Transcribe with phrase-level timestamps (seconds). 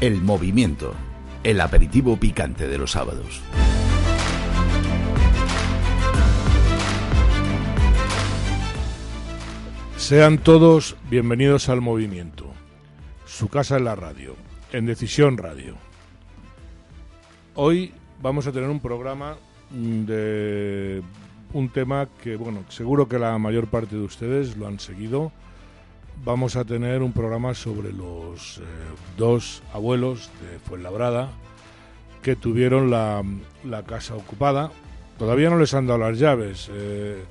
[0.00, 0.94] El movimiento,
[1.44, 3.42] el aperitivo picante de los sábados.
[9.98, 12.46] Sean todos bienvenidos al movimiento.
[13.26, 14.36] Su casa en la radio,
[14.72, 15.74] en Decisión Radio.
[17.54, 19.36] Hoy vamos a tener un programa
[19.68, 21.02] de
[21.52, 25.30] un tema que, bueno, seguro que la mayor parte de ustedes lo han seguido.
[26.22, 28.62] Vamos a tener un programa sobre los eh,
[29.16, 31.30] dos abuelos de Fuenlabrada
[32.20, 33.24] que tuvieron la,
[33.86, 34.70] casa ocupada.
[35.18, 36.68] Todavía no les han dado las llaves.
[36.72, 37.24] eh,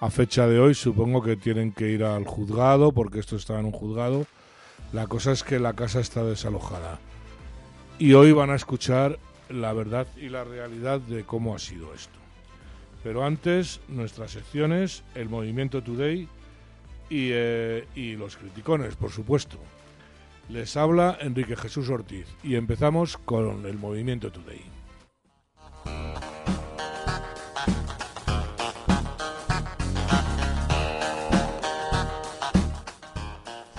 [0.00, 3.66] a fecha de hoy supongo que tienen que ir al juzgado porque esto está en
[3.66, 4.24] un juzgado.
[4.94, 6.98] La cosa es que la casa está desalojada.
[7.98, 9.18] Y hoy van a escuchar
[9.50, 12.18] la verdad y la realidad de cómo ha sido esto.
[13.04, 16.28] Pero antes, nuestras secciones, el Movimiento Today
[17.12, 19.58] y, eh, y los criticones, por supuesto.
[20.48, 24.62] Les habla Enrique Jesús Ortiz y empezamos con el Movimiento Today.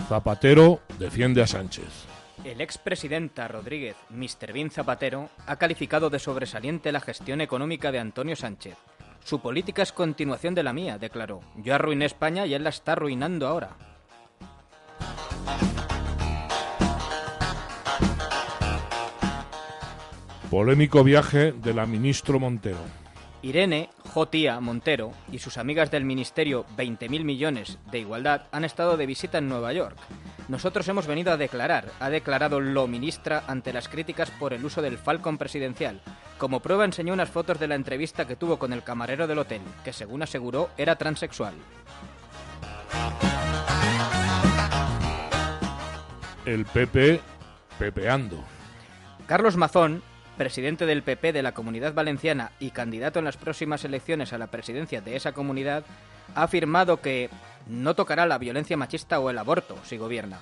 [0.08, 2.06] Zapatero defiende a Sánchez.
[2.44, 4.54] El expresidenta Rodríguez, Mr.
[4.54, 8.76] Bean Zapatero, ha calificado de sobresaliente la gestión económica de Antonio Sánchez.
[9.24, 11.42] Su política es continuación de la mía, declaró.
[11.58, 13.78] Yo arruiné España y él la está arruinando ahora.
[20.50, 22.78] Polémico viaje de la ministro Montero.
[23.42, 29.06] Irene, Jotía Montero y sus amigas del Ministerio 20.000 millones de Igualdad han estado de
[29.06, 29.98] visita en Nueva York.
[30.48, 34.82] Nosotros hemos venido a declarar, ha declarado lo ministra ante las críticas por el uso
[34.82, 36.02] del Falcon presidencial.
[36.38, 39.62] Como prueba enseñó unas fotos de la entrevista que tuvo con el camarero del hotel,
[39.84, 41.54] que según aseguró era transexual.
[46.46, 47.22] El PP
[47.80, 48.44] pepeando.
[49.28, 50.04] Carlos Mazón,
[50.38, 54.48] presidente del PP de la Comunidad Valenciana y candidato en las próximas elecciones a la
[54.48, 55.86] presidencia de esa comunidad,
[56.36, 57.30] ha afirmado que
[57.68, 60.40] no tocará la violencia machista o el aborto si gobierna.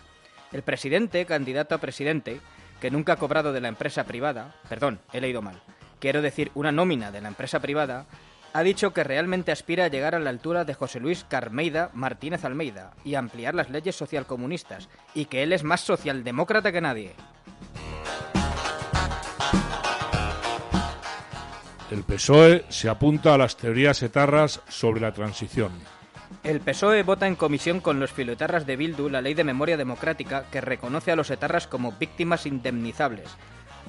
[0.51, 2.41] El presidente, candidato a presidente,
[2.79, 5.61] que nunca ha cobrado de la empresa privada, perdón, he leído mal,
[6.01, 8.07] quiero decir una nómina de la empresa privada,
[8.53, 12.43] ha dicho que realmente aspira a llegar a la altura de José Luis Carmeida Martínez
[12.43, 17.13] Almeida y ampliar las leyes socialcomunistas, y que él es más socialdemócrata que nadie.
[21.91, 25.71] El PSOE se apunta a las teorías etarras sobre la transición.
[26.43, 30.45] El PSOE vota en comisión con los filoetarras de Bildu la ley de memoria democrática
[30.49, 33.29] que reconoce a los etarras como víctimas indemnizables.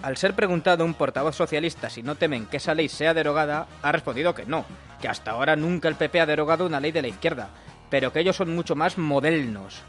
[0.00, 3.92] Al ser preguntado un portavoz socialista si no temen que esa ley sea derogada, ha
[3.92, 4.64] respondido que no,
[5.00, 7.50] que hasta ahora nunca el PP ha derogado una ley de la izquierda,
[7.91, 9.82] pero que ellos son mucho más modernos.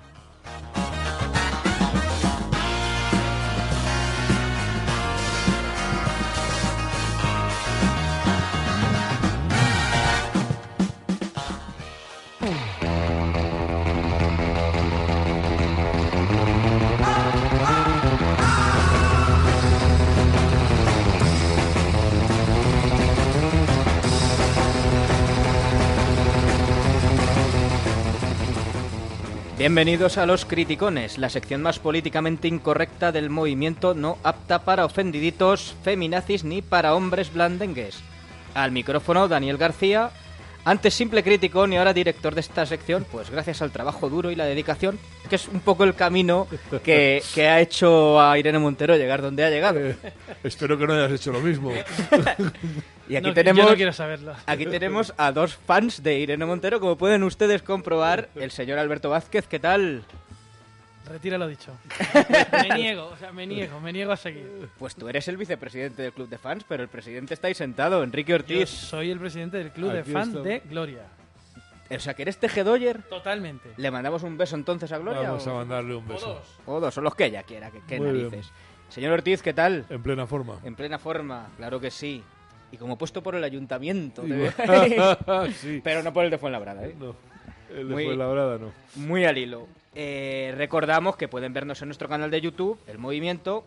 [29.64, 35.78] Bienvenidos a Los Criticones, la sección más políticamente incorrecta del movimiento no apta para ofendiditos,
[35.84, 38.02] feminazis ni para hombres blandengues.
[38.56, 40.12] Al micrófono Daniel García,
[40.66, 44.36] antes simple criticón y ahora director de esta sección, pues gracias al trabajo duro y
[44.36, 46.48] la dedicación, que es un poco el camino
[46.84, 49.80] que, que ha hecho a Irene Montero llegar donde ha llegado.
[50.44, 51.72] Espero que no hayas hecho lo mismo.
[53.10, 54.34] Y aquí No, tenemos Yo no quiero saberlo.
[54.46, 59.10] Aquí tenemos a dos fans de Irene Montero, como pueden ustedes comprobar, el señor Alberto
[59.10, 60.04] Vázquez, ¿qué tal?
[61.08, 61.72] Retira lo dicho.
[62.70, 64.70] me niego, o sea, me niego, me niego a seguir.
[64.80, 68.04] Pues tú eres el vicepresidente del club de fans, pero el presidente está ahí sentado,
[68.04, 68.70] Enrique Yo Ortiz.
[68.70, 70.40] soy el presidente del club de Aquí fan está.
[70.42, 71.02] de Gloria.
[71.90, 73.04] O sea, que eres tejedoyer.
[73.04, 73.70] Totalmente.
[73.78, 75.24] ¿Le mandamos un beso entonces a Gloria?
[75.24, 76.28] Vamos o- a mandarle un O beso.
[76.36, 76.48] dos.
[76.66, 78.30] O dos, o los que ella quiera, que, que Muy bien.
[78.32, 78.52] narices.
[78.90, 79.86] Señor Ortiz, ¿qué tal?
[79.90, 80.60] En plena forma.
[80.64, 82.24] En plena forma, claro que sí.
[82.72, 84.22] Y como puesto por el ayuntamiento.
[84.24, 84.52] de-
[85.54, 85.82] sí.
[85.84, 86.96] pero no por el de Fuenlabrada, ¿eh?
[86.98, 87.16] No,
[87.70, 88.72] el de Muy- Fuenlabrada no.
[88.96, 89.68] Muy al hilo.
[89.96, 93.64] Eh, recordamos que pueden vernos en nuestro canal de YouTube, El Movimiento,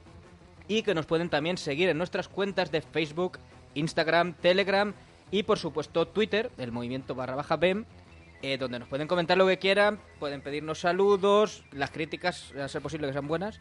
[0.69, 3.39] y que nos pueden también seguir en nuestras cuentas de Facebook,
[3.75, 4.93] Instagram, Telegram
[5.31, 7.85] y por supuesto Twitter, El Movimiento barra baja BEM,
[8.43, 12.83] eh, donde nos pueden comentar lo que quieran, pueden pedirnos saludos, las críticas, a ser
[12.83, 13.61] posible que sean buenas.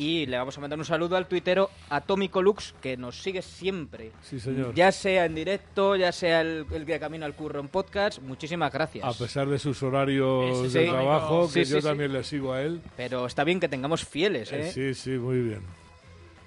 [0.00, 4.12] Y le vamos a mandar un saludo al tuitero Atómico Lux, que nos sigue siempre.
[4.22, 4.72] Sí, señor.
[4.74, 8.20] Ya sea en directo, ya sea el, el de Camino al Curro en podcast.
[8.20, 9.04] Muchísimas gracias.
[9.04, 10.90] A pesar de sus horarios de sí.
[10.90, 12.80] trabajo, Sí, que yo también le sigo a él.
[12.96, 14.70] Pero está bien que tengamos fieles, ¿eh?
[14.70, 15.62] Sí, sí, muy bien.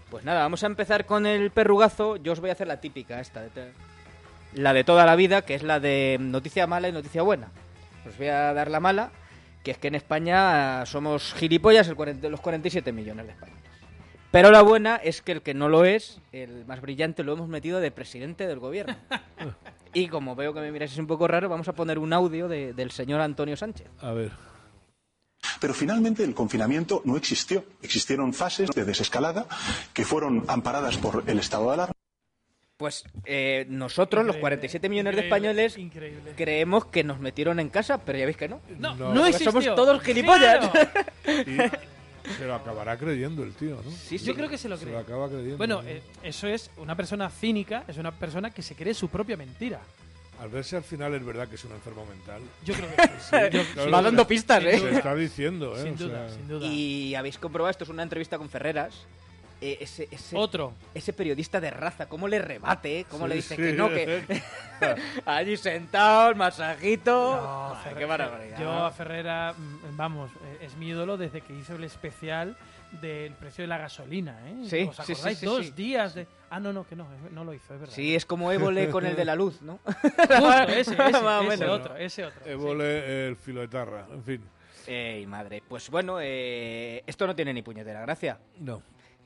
[0.10, 2.16] Pues nada, vamos a empezar con el perrugazo.
[2.16, 3.72] Yo os voy a hacer la típica esta, de
[4.54, 7.52] la de toda la vida, que es la de noticia mala y noticia buena.
[8.08, 9.12] Os voy a dar la mala,
[9.64, 13.64] que es que en España somos gilipollas el 40 los 47 millones de españoles.
[14.32, 17.50] Pero la buena es que el que no lo es, el más brillante, lo hemos
[17.50, 18.96] metido de presidente del gobierno.
[19.94, 22.72] Y como veo que me miráis un poco raro, vamos a poner un audio de-
[22.72, 23.88] del señor Antonio Sánchez.
[24.00, 24.32] A ver.
[25.60, 27.66] Pero finalmente el confinamiento no existió.
[27.82, 29.48] Existieron fases de desescalada
[29.94, 31.94] que fueron amparadas por el estado de alarma.
[32.82, 36.34] Pues eh, nosotros, los Increíble, 47 millones de españoles, Increíble.
[36.36, 38.60] creemos que nos metieron en casa, pero ya veis que no.
[38.80, 39.14] No, No.
[39.14, 40.68] no, somos todos gilipollas.
[40.68, 40.90] Claro.
[42.26, 43.92] Y se lo acabará creyendo el tío, ¿no?
[43.92, 44.26] Sí, sí.
[44.26, 45.02] Yo creo que se lo Se lo cree.
[45.04, 45.58] acaba creyendo.
[45.58, 45.88] Bueno, ¿no?
[45.88, 49.80] eh, eso es una persona cínica, es una persona que se cree su propia mentira.
[50.40, 52.42] Al verse al final es verdad que es un enfermo mental.
[52.66, 53.58] Yo creo que sí.
[53.58, 54.80] Yo- claro, Va dando pistas, ¿eh?
[54.80, 55.84] Se está diciendo, ¿eh?
[55.84, 56.66] sin O duda, sea, sin duda.
[56.66, 59.06] Y habéis comprobado, esto es una entrevista con Ferreras.
[59.62, 60.74] Eh, ese, ese, Otro.
[60.94, 63.02] ese periodista de raza, ¿cómo le rebate?
[63.02, 63.06] eh?
[63.10, 63.62] ¿Cómo Sí, le dice sí.
[63.62, 63.90] que no?
[63.90, 64.42] Que...
[65.26, 67.12] Allí sentado, el masajito.
[67.42, 68.60] No, Ay, Ferrer- qué barbaridad.
[68.60, 72.58] Yo a Ferrera, mm, vamos, eh, es mi ídolo desde que hizo el especial
[73.02, 74.56] del precio de la gasolina, ¿eh?
[74.68, 75.38] Sí, ¿Os sí, sí, acordáis?
[75.38, 76.28] sí, Dos días de...
[76.50, 77.96] Ah, no, no, que no, no lo hizo, es verdad.
[77.96, 79.80] Sí, es como Évole con el de la luz, ¿no?
[79.86, 81.80] Justo, ese, ese, Más o ese menos.
[81.80, 82.46] otro, ese otro.
[82.46, 84.44] Évole, el filoetarra, en fin.
[84.88, 85.62] Ey, madre.
[85.66, 88.40] Pues bueno, eh, esto no tiene ni puñetera gracia.
[88.60, 88.82] No.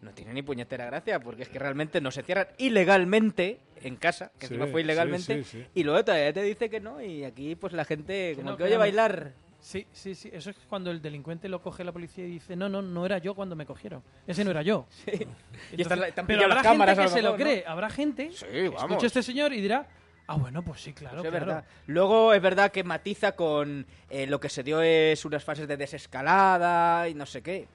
[0.06, 4.32] No tiene ni puñetera gracia, porque es que realmente no se cierran ilegalmente en casa,
[4.40, 5.68] que Sí, encima fue ilegalmente, sí, sí, sí.
[5.74, 8.64] y luego todavía te dice que no, y aquí pues la gente como no, que
[8.64, 9.34] oye bailar.
[9.60, 10.30] Sí, sí, sí.
[10.32, 13.18] Eso es cuando el delincuente lo coge la policía y dice, no, no, no era
[13.18, 14.04] yo cuando me cogieron.
[14.28, 14.86] Ese no era yo.
[15.76, 17.64] Y están, están pero habrá las cámaras gente que se lo cree.
[17.66, 19.88] Habrá gente Sí, que escucha a este señor y dirá,
[20.28, 21.46] ah, bueno, pues sí, claro, Eso es claro.
[21.48, 21.66] verdad.
[21.88, 25.78] Luego es verdad que matiza con eh, lo que se dio es unas fases de
[25.78, 27.68] desescalada y no sé qué.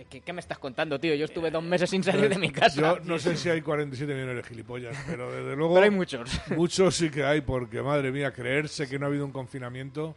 [0.00, 1.14] Eh, ¿Qué, qué me estás contando, tío?
[1.14, 2.80] Yo estuve dos meses sin salir de mi casa.
[2.80, 6.40] Yo no sé si hay 47 millones de gilipollas, pero desde luego Pero hay muchos.
[6.56, 10.14] muchos sí que hay, porque madre mía, creerse que no ha habido un confinamiento,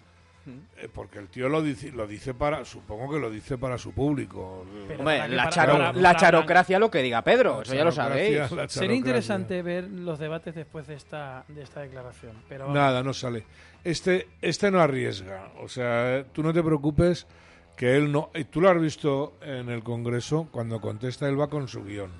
[0.77, 3.91] eh, porque el tío lo dice, lo dice para, supongo que lo dice para su
[3.93, 4.65] público.
[4.87, 7.83] Pero Hombre, para que la, charo- para- la charocracia lo que diga Pedro, eso ya
[7.83, 8.39] lo sabéis.
[8.67, 12.33] Sería interesante ver los debates después de esta, de esta declaración.
[12.47, 12.75] Pero vamos.
[12.75, 13.43] Nada, no sale.
[13.83, 15.51] Este, este no arriesga.
[15.61, 17.25] O sea, tú no te preocupes
[17.75, 18.29] que él no.
[18.35, 22.11] y Tú lo has visto en el Congreso, cuando contesta, él va con su guion.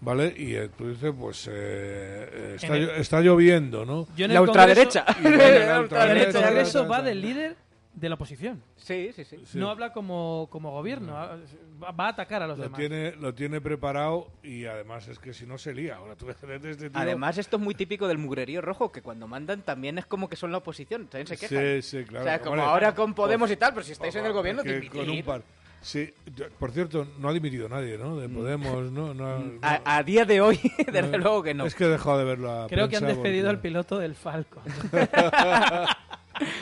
[0.00, 0.32] ¿Vale?
[0.36, 4.06] Y eh, tú dices, pues eh, eh, está, En el- llo- está lloviendo, ¿no?
[4.16, 5.04] Yo en La el ultraderecha.
[5.04, 6.42] Congreso- la La En el ultraderecha, ultraderecha.
[6.48, 7.56] Congreso va del líder
[8.00, 8.62] de la oposición.
[8.76, 9.38] Sí, sí, sí.
[9.44, 9.58] Sí.
[9.58, 11.36] No habla como, como gobierno, ah,
[11.82, 12.78] va va a atacar a los Lo demás.
[12.78, 15.96] tiene, lo tiene preparado y además es que si no se lía.
[15.96, 19.26] Ahora tú ves este tío- Además, esto es muy típico del mugrerío rojo, que cuando
[19.26, 21.82] mandan también es como que son la oposición, también se quejan.
[21.82, 22.24] Sí, sí, claro.
[22.24, 24.62] O sea, como Hombre, ahora con Podemos y tal, pero si estáis en el gobierno,
[24.92, 25.42] con un par.
[25.80, 26.12] Sí,
[26.58, 28.16] por cierto, no ha dimitido nadie, ¿no?
[28.16, 28.18] Mm.
[28.20, 29.14] De Podemos, ¿no?
[29.14, 29.58] no, no.
[29.62, 30.58] A, a día de hoy,
[30.92, 31.66] desde luego que no.
[31.66, 32.66] Es que he dejado de verlo.
[32.68, 34.62] Creo que han despedido al piloto del Falcon.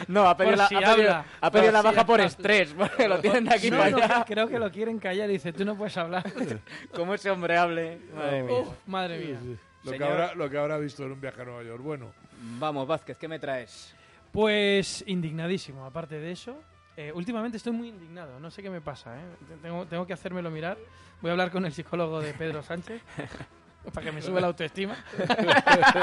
[0.09, 1.25] No, ha pedido, la, si ha pedido- habla.
[1.41, 3.91] ha pedido Por la si baja por estrés, porque lo tienen de aquí No, para
[3.91, 4.25] no, allá.
[4.27, 6.25] creo que lo quieren callar y dice, tú no puedes hablar.
[6.95, 7.99] Como ese hombre hable.
[8.15, 8.53] Madre mía.
[8.61, 9.39] Uf, madre mía.
[9.85, 11.83] Lo que, habrá, lo que habrá visto en un viaje a Nueva York.
[11.83, 12.13] Bueno,
[12.59, 13.95] Vamos, Vázquez, ¿qué me traes?
[14.33, 16.61] Pues indignadísimo, aparte de eso.
[16.97, 19.17] Eh, últimamente estoy muy indignado, no sé qué me pasa.
[19.17, 19.23] ¿eh?
[19.63, 20.77] Tengo, tengo que hacérmelo mirar.
[21.23, 23.01] Voy a hablar con el psicólogo de Pedro Sánchez
[23.93, 24.97] para que me sube la autoestima.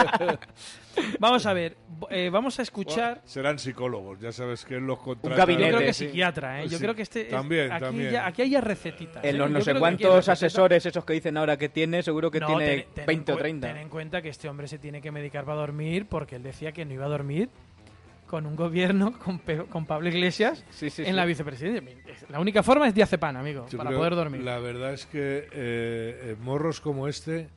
[1.19, 1.77] vamos a ver,
[2.09, 3.21] eh, vamos a escuchar.
[3.25, 5.35] serán psicólogos, ya sabes que él los contrata.
[5.35, 5.67] Yo gabinete.
[5.69, 6.05] creo que sí.
[6.07, 6.67] psiquiatra, ¿eh?
[6.69, 7.21] Yo Sí, creo que este.
[7.23, 8.11] es- también, aquí, también.
[8.11, 9.23] Ya, aquí hay ya recetitas.
[9.23, 9.39] En ¿eh?
[9.39, 12.47] los Yo no sé cuántos asesores esos que dicen ahora que tiene, seguro que No,
[12.47, 13.67] tiene ten- ten en 20 o cuen- 30.
[13.67, 16.71] Ten en cuenta que este hombre se tiene que medicar para dormir porque él decía
[16.71, 17.49] que no iba a dormir
[18.33, 21.13] con un gobierno con, Pe- con Pablo Iglesias Sí, sí, en sí.
[21.13, 21.83] la vicepresidencia.
[22.29, 24.41] La única forma es diazepam, amigo, Yo para creo- poder dormir.
[24.41, 27.47] La verdad es que eh, morros como este,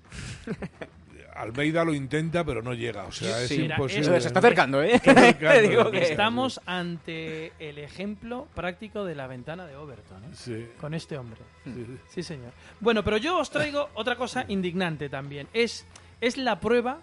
[1.35, 3.05] Almeida lo intenta, pero no llega.
[3.05, 4.03] O sea, es imposible.
[4.03, 4.97] eso Se está acercando, ¿eh?
[4.97, 5.91] acercando, Te digo sí.
[5.93, 6.03] que...
[6.11, 10.29] Estamos ante el ejemplo práctico de la ventana de Overton, ¿eh?
[10.35, 11.41] Sí, con este hombre.
[11.65, 11.87] sí.
[12.11, 12.53] Sí, señor.
[12.81, 15.47] Bueno, pero yo os traigo otra cosa indignante también.
[15.55, 15.87] Es,
[16.21, 16.99] es la prueba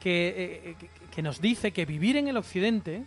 [0.00, 3.04] que, eh, eh, que- que nos dice que vivir en el occidente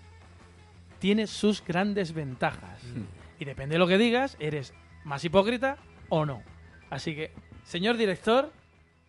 [0.99, 2.79] tiene sus grandes ventajas.
[3.39, 5.77] Y depende de lo que digas, eres más hipócrita
[6.09, 6.41] o no.
[6.89, 7.31] Así que,
[7.63, 8.51] señor director.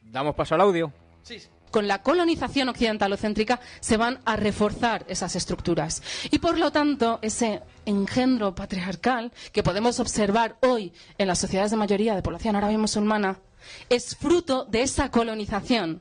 [0.02, 0.92] Damos paso al audio.
[1.22, 6.02] Sí, con la colonización occidentalocéntrica se van a reforzar esas estructuras.
[6.30, 11.76] Y por lo tanto, ese engendro patriarcal que podemos observar hoy en las sociedades de
[11.76, 13.40] mayoría de población árabe y musulmana
[13.90, 16.00] es fruto de esa colonización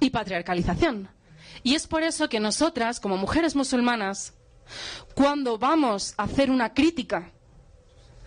[0.00, 1.08] y patriarcalización.
[1.62, 4.34] Y es por eso que nosotras, como mujeres musulmanas,
[5.14, 7.30] cuando vamos a hacer una crítica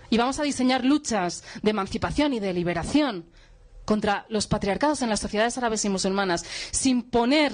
[0.10, 3.25] y vamos a diseñar luchas de emancipación y de liberación
[3.86, 7.51] contra los patriarcados en las sociedades árabes y musulmanas, sin poner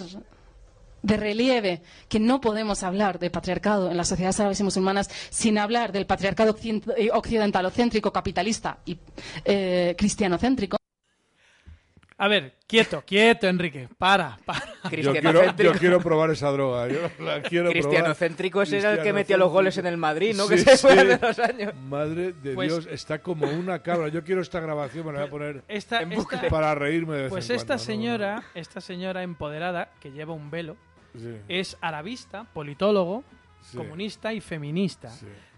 [1.04, 5.58] de relieve que no podemos hablar de patriarcado en las sociedades árabes y musulmanas sin
[5.58, 8.98] hablar del patriarcado eh, occidentalocéntrico, capitalista y
[9.46, 10.81] eh, cristianocéntrico.
[12.22, 13.90] A ver, quieto, quieto, Enrique.
[13.98, 14.62] Para, para.
[14.92, 16.88] Yo quiero, yo quiero probar esa droga.
[16.88, 20.48] Yo la quiero Cristianocéntrico ese era el que metía los goles en el Madrid, ¿no?
[20.48, 21.74] que se fue hace dos años.
[21.76, 24.10] Madre de pues Dios, está como una cabra.
[24.10, 26.02] Yo quiero esta grabación, me la voy a poner esta,
[26.48, 30.78] para reírme de vez Pues esta señora, esta señora empoderada que lleva un velo,
[31.48, 33.24] es arabista, politólogo,
[33.76, 35.12] comunista y feminista.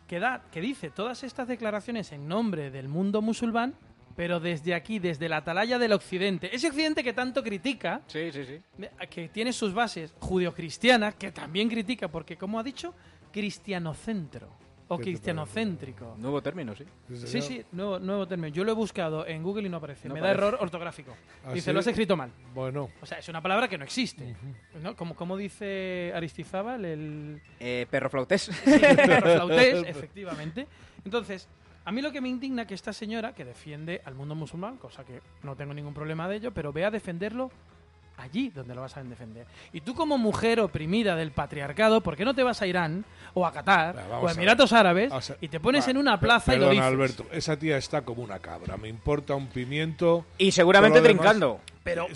[0.07, 3.75] Que, da, que dice todas estas declaraciones en nombre del mundo musulmán,
[4.15, 6.55] pero desde aquí, desde la atalaya del occidente.
[6.55, 12.59] Ese occidente que tanto critica, que tiene sus bases judio-cristianas, que también critica, porque como
[12.59, 12.93] ha dicho,
[13.31, 16.15] cristianocentro o cristianocéntrico.
[16.17, 16.85] Nuevo término, sí.
[17.25, 18.49] Sí, sí, nuevo, nuevo término.
[18.49, 20.09] Yo lo he buscado en Google y no aparece.
[20.09, 21.15] Me da error ortográfico.
[21.45, 22.31] ¿Ah, dice, lo has escrito mal.
[22.53, 22.89] Bueno.
[23.01, 24.35] O sea, es una palabra que no existe.
[24.81, 24.95] ¿No?
[24.95, 27.41] Como, como dice Aristizábal, el...
[27.59, 28.51] Eh, perro flautés.
[28.65, 30.67] perro flautés, efectivamente.
[31.05, 31.47] Entonces,
[31.85, 35.03] a mí lo que me indigna que esta señora, que defiende al mundo musulmán, cosa
[35.03, 37.51] que no tengo ningún problema de ello, pero vea defenderlo
[38.17, 39.45] allí donde lo vas a defender.
[39.71, 43.45] Y tú como mujer oprimida del patriarcado, ¿por qué no te vas a Irán o
[43.45, 45.11] a Qatar o a Emiratos Árabes
[45.41, 46.85] y te pones en una plaza y lo dices?
[46.85, 50.25] Alberto, esa tía está como una cabra, me importa un pimiento.
[50.37, 52.07] Y seguramente trincando, pero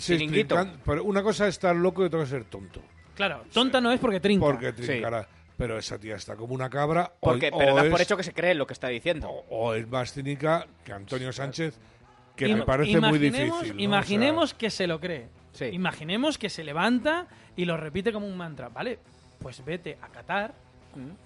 [0.84, 2.80] Pero una cosa es estar loco y otra cosa es ser tonto.
[3.14, 4.46] Claro, tonta no es porque trinca.
[4.46, 5.26] Porque trincará.
[5.58, 7.12] Pero esa tía está como una cabra.
[7.20, 9.28] Porque, pero da por hecho que se cree lo que está diciendo.
[9.50, 11.76] O, es más cínica que Antonio Sánchez,
[12.36, 13.78] que me parece muy difícil.
[13.78, 15.28] Imaginemos que se lo cree.
[15.72, 18.68] Imaginemos que se levanta y lo repite como un mantra.
[18.68, 19.00] Vale,
[19.40, 20.54] pues vete a Qatar.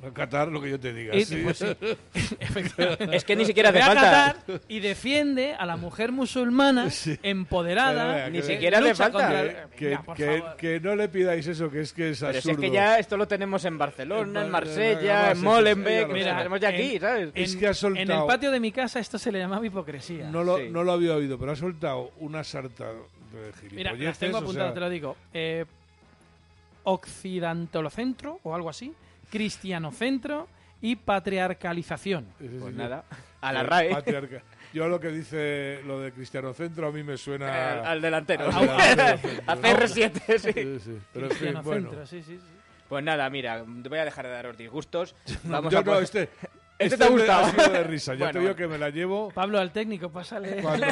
[0.07, 1.13] A Qatar lo que yo te diga.
[1.13, 1.63] Pues
[3.13, 4.37] es que ni siquiera hace falta.
[4.69, 6.89] y defiende a la mujer musulmana
[7.23, 8.29] empoderada.
[8.31, 9.69] ni siquiera hace falta.
[9.77, 13.27] Que, no le pidáis eso, que es que es Pero es que ya esto lo
[13.27, 16.09] tenemos en Barcelona, en, Marsella, en Molenbeek.
[16.09, 17.31] Mira, tenemos ya aquí, ¿sabes?
[17.35, 18.03] Es que ha soltado.
[18.03, 20.31] En el patio de mi casa esto se le llamaba hipocresía.
[20.31, 22.87] No lo, no lo había oído, pero ha soltado una sarta
[23.71, 25.17] Mira, las tengo apuntadas, te lo digo.
[25.33, 25.65] Eh,
[26.85, 28.93] occidentolocentro o algo así,
[29.33, 30.47] cristianocentro
[30.83, 32.27] y patriarcalización.
[32.61, 33.05] Pues nada,
[33.41, 33.97] a la RAE.
[34.75, 37.81] Yo lo que dice lo de cristianocentro a mí me suena...
[37.81, 38.47] al delantero.
[38.49, 41.01] a CR7, sí.
[41.13, 42.39] Pero sí, sí,
[42.89, 45.15] Pues nada, mira, voy a dejar de daros disgustos.
[45.45, 46.29] Vamos a no, este,
[46.79, 47.53] este, te ha gustado.
[47.59, 48.15] Ha de risa.
[48.15, 49.31] Ya te digo que me la llevo.
[49.31, 50.63] Pablo, al técnico, pásale.
[50.63, 50.87] Cuando,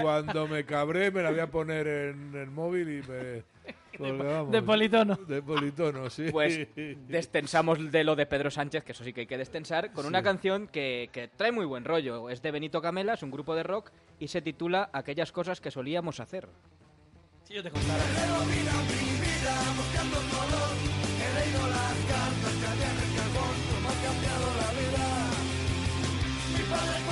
[0.00, 3.55] cuando me cabré, me la voy a poner en el móvil y me.
[4.50, 5.16] de, politono.
[5.16, 6.28] De politono, sí.
[6.30, 6.66] Pues
[7.08, 10.22] destensamos de lo de Pedro Sánchez, que eso sí que hay que destensar, con una
[10.22, 12.30] canción que, que, trae muy buen rollo.
[12.30, 16.20] Es de Benito Camelas, un grupo de rock, y se titula Aquellas cosas que solíamos
[16.20, 16.48] hacer.
[17.44, 18.02] Sí, yo te contara.
[26.68, 27.05] padre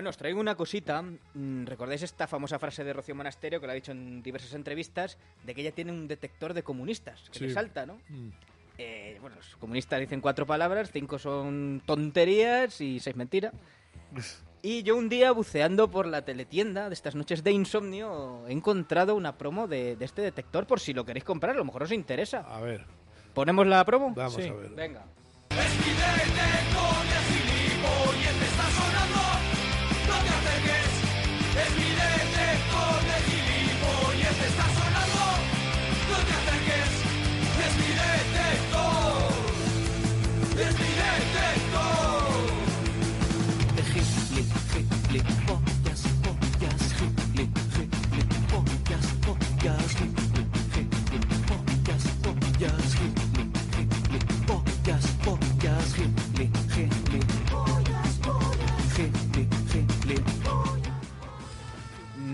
[0.00, 1.02] Bueno, os traigo una cosita.
[1.02, 5.18] Mm, ¿Recordáis esta famosa frase de Rocío Monasterio que lo ha dicho en diversas entrevistas?
[5.44, 8.00] De que ella tiene un detector de comunistas, que le salta, ¿no?
[8.08, 8.28] Mm.
[8.78, 13.52] Eh, bueno, los comunistas dicen cuatro palabras, cinco son tonterías y seis mentiras.
[14.62, 19.14] Y yo un día, buceando por la teletienda de estas noches de insomnio, he encontrado
[19.14, 22.40] una promo de, este detector por si lo queréis comprar, a lo mejor os interesa.
[22.40, 22.84] A ver.
[23.32, 24.12] ¿Ponemos la promo?
[24.14, 24.70] Vamos a ver.
[24.70, 25.04] Venga.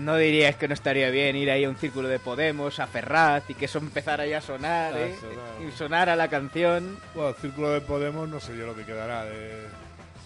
[0.07, 3.43] No dirías que no estaría bien ir ahí a un círculo de Podemos, a Ferraz
[3.49, 5.13] y que eso empezara ya a sonar, ¿eh?
[5.67, 6.97] Y sonar a la canción.
[7.13, 9.65] Bueno, círculo de Podemos no sé yo lo que quedará de...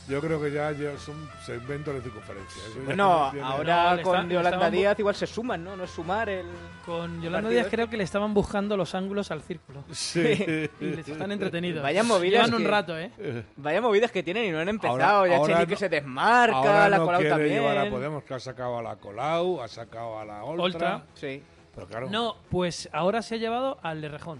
[0.07, 1.15] Yo creo que ya, ya son
[1.45, 2.61] segmentos de circunferencia.
[2.69, 5.77] Eso Bueno, no ahora No, con Yolanda Díaz igual se suman, ¿no?
[5.77, 6.45] No es sumar el...
[6.85, 7.75] Con Yolanda Díaz este.
[7.77, 9.83] creo que le estaban buscando los ángulos al círculo.
[9.91, 10.21] Sí.
[10.81, 11.83] Y les están entretenidos.
[11.83, 13.11] Vaya movidas Llevan un que- rato, ¿eh?
[13.55, 14.93] Vaya movidas que tienen y no han empezado.
[15.01, 17.53] Ahora- ya ahora no- se desmarca, Ahora la no Colau también.
[17.59, 20.63] llevar a Podemos, que ha sacado a la Colau, ha sacado a la Oltra.
[20.65, 21.03] Oltra.
[21.13, 21.43] Sí.
[21.75, 24.39] Pero claro, No, pues ahora se ha llevado al de Rejón.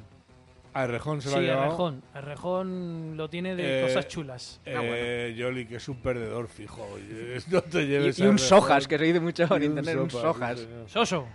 [0.73, 1.69] A Errejón se Sí, lo ha a llevado.
[1.71, 2.03] Rejón.
[2.13, 4.61] A Rejón lo tiene de Eh, cosas chulas.
[4.65, 6.87] Eh, Yoli, que es un perdedor fijo.
[7.49, 8.39] No te Y, lleves y a un Errejón.
[8.39, 10.59] Sojas, que se dice mucho Y en internet, un Sopas, Sojas.
[10.59, 10.89] sí, señor.
[10.89, 11.27] Soso.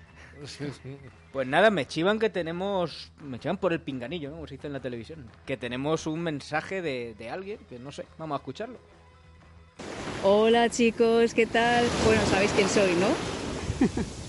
[0.45, 0.97] Sí, sí.
[1.33, 3.11] Pues nada, me chivan que tenemos.
[3.23, 4.37] Me chivan por el pinganillo, ¿no?
[4.37, 5.27] Como se dice en la televisión.
[5.47, 8.05] Que tenemos un mensaje de, de alguien que no sé.
[8.19, 8.79] Vamos a escucharlo.
[10.23, 11.85] Hola chicos, ¿qué tal?
[12.05, 13.07] Bueno, sabéis quién soy, ¿no?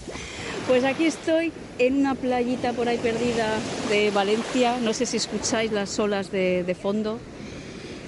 [0.68, 3.58] pues aquí estoy en una playita por ahí perdida
[3.90, 4.78] de Valencia.
[4.82, 7.20] No sé si escucháis las olas de, fondo.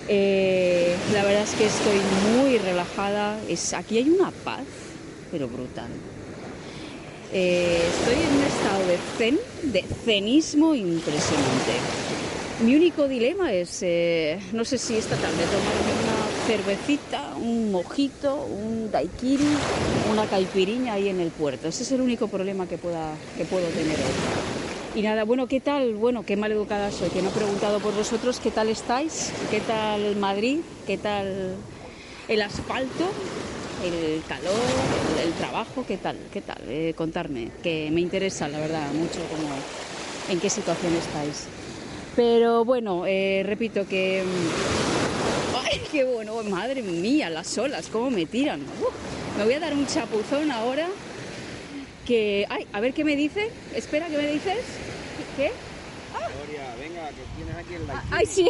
[0.10, 2.00] Eh, la verdad es que estoy
[2.34, 3.40] muy relajada.
[3.48, 4.66] Es, aquí hay una paz,
[5.32, 5.88] pero brutal.
[7.32, 9.40] Eh, estoy en un estado de zen,
[9.72, 11.74] de cenismo impresionante.
[12.66, 16.09] Mi único dilema es, eh, no sé si esta tarde tomarme
[16.50, 19.46] cervecita, un mojito, un daiquiri,
[20.12, 21.68] una caipiriña ahí en el puerto.
[21.68, 25.00] Ese es el único problema que, pueda, que puedo tener hoy.
[25.00, 25.94] Y nada, bueno, ¿qué tal?
[25.94, 29.62] Bueno, qué mal educada soy, que no he preguntado por vosotros qué tal estáis, qué
[29.62, 31.54] tal Madrid, qué tal
[32.28, 33.06] el asfalto,
[33.86, 34.56] el calor,
[35.24, 39.54] el, trabajo, qué tal, qué tal, Eh, contarme, que me interesa, la verdad, mucho como
[40.34, 41.46] en qué situación estáis.
[42.16, 44.24] Pero bueno, eh, repito que...
[45.90, 46.44] mm, ¡Ay, qué bueno!
[46.44, 48.62] Madre mía, las olas, cómo me tiran.
[49.38, 50.88] Me voy a dar un chapuzón ahora
[52.06, 52.46] que...
[52.50, 52.68] ¡Ay!
[52.74, 53.52] A ver qué me dice.
[53.76, 54.58] Espera, ¿qué me dices?
[55.36, 55.52] ¿Qué?
[57.92, 58.50] Ah, ¡Ay, sí!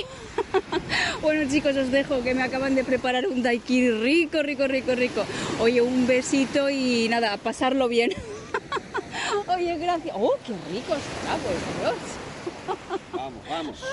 [1.22, 5.26] bueno, chicos, os dejo que me acaban de preparar un daiquiri rico, rico, rico, rico.
[5.60, 8.12] Oye, un besito y nada, pasarlo bien.
[9.48, 10.16] Oye, gracias.
[10.18, 12.19] ¡Oh, qué rico está, por Dios!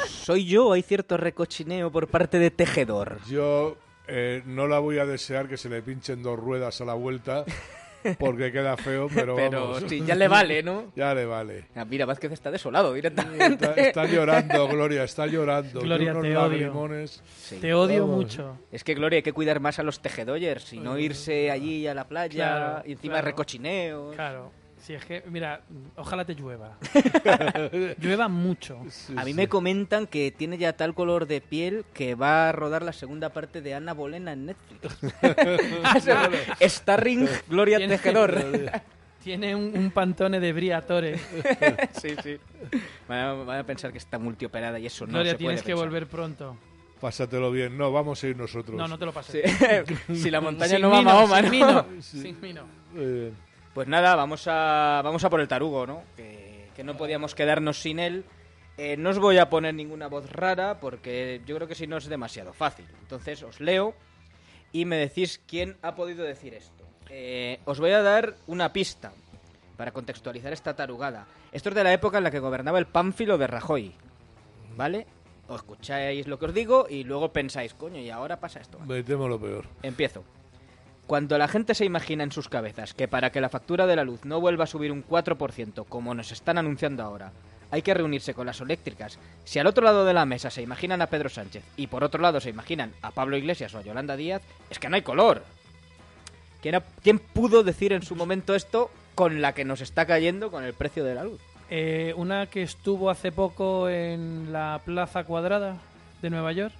[0.09, 3.19] ¿Soy yo o hay cierto recochineo por parte de Tejedor?
[3.29, 3.77] Yo
[4.09, 7.45] eh, no la voy a desear que se le pinchen dos ruedas a la vuelta
[8.19, 9.85] porque queda feo, pero, Pero vamos.
[9.89, 10.93] sí, ya le vale, ¿no?
[10.97, 11.67] Ya le vale.
[11.75, 13.47] Ah, mira, Vázquez está desolado directamente.
[13.67, 15.81] Está, está llorando, Gloria, está llorando.
[15.81, 17.07] Gloria, te unos odio.
[17.37, 17.57] Sí.
[17.61, 18.17] Te odio Vamos.
[18.17, 18.59] mucho.
[18.71, 21.95] Es que, Gloria, hay que cuidar más a los tejedoyers y no irse allí a
[21.95, 23.27] la playa Claro, y encima claro.
[23.27, 24.15] recochineos.
[24.15, 24.53] Claro.
[24.79, 25.63] Si es que, mira,
[25.97, 26.77] ojalá te llueva.
[27.99, 28.81] llueva mucho.
[29.17, 32.83] A mí me comentan que tiene ya tal color de piel que va a rodar
[32.83, 34.97] la segunda parte de Ana Bolena en Netflix.
[36.61, 38.71] Starring Gloria Tejedor.
[39.25, 41.19] Tiene un, un pantone de Briatore.
[42.01, 42.37] sí, sí.
[43.09, 45.75] Van a, van a pensar que está multioperada y eso no Gloria, se tienes que
[45.75, 46.57] volver pronto.
[47.01, 47.77] Pásatelo bien.
[47.77, 48.77] No, vamos a ir nosotros.
[48.77, 49.51] No, no te lo pases.
[50.07, 50.17] Sí.
[50.17, 51.51] si la montaña Sin no va a no, Mahoma, sin ¿no?
[51.51, 52.03] mí no.
[52.03, 52.63] Sin mí no.
[52.95, 53.33] Eh,
[53.77, 56.03] Pues nada, vamos a, vamos a por el tarugo, ¿no?
[56.17, 58.25] Que, que no podíamos quedarnos sin él.
[58.79, 61.99] Eh, no os voy a poner ninguna voz rara porque yo creo que si no
[61.99, 62.87] es demasiado fácil.
[63.03, 63.93] Entonces os leo
[64.73, 66.87] y me decís quién ha podido decir esto.
[67.11, 69.13] Eh, os voy a dar una pista
[69.77, 71.27] para contextualizar esta tarugada.
[71.53, 73.93] Esto es de la época en la que gobernaba el pánfilo de Rajoy.
[74.75, 75.07] ¿Vale?
[75.49, 78.79] Os escucháis lo que os digo y luego pensáis, coño, y ahora pasa esto.
[78.79, 79.67] me temo lo peor.
[79.83, 80.25] Empiezo.
[81.07, 84.05] Cuando la gente se imagina en sus cabezas que para que la factura de la
[84.05, 87.33] luz no vuelva a subir un 4%, como nos están anunciando ahora,
[87.71, 91.03] hay que reunirse con las eléctricas, si al otro lado de la mesa se imaginan
[91.03, 94.17] a Pedro Sánchez y por otro lado se imaginan a Pablo Iglesias o a Yolanda
[94.17, 95.45] Díaz, es que no hay color.
[96.61, 100.65] ¿Quién, quién pudo decir en su momento esto con la que nos está cayendo con
[100.65, 101.41] el precio de la luz?
[101.71, 105.79] Eh, una que estuvo hace poco en la Plaza Cuadrada
[106.23, 106.75] de Nueva York.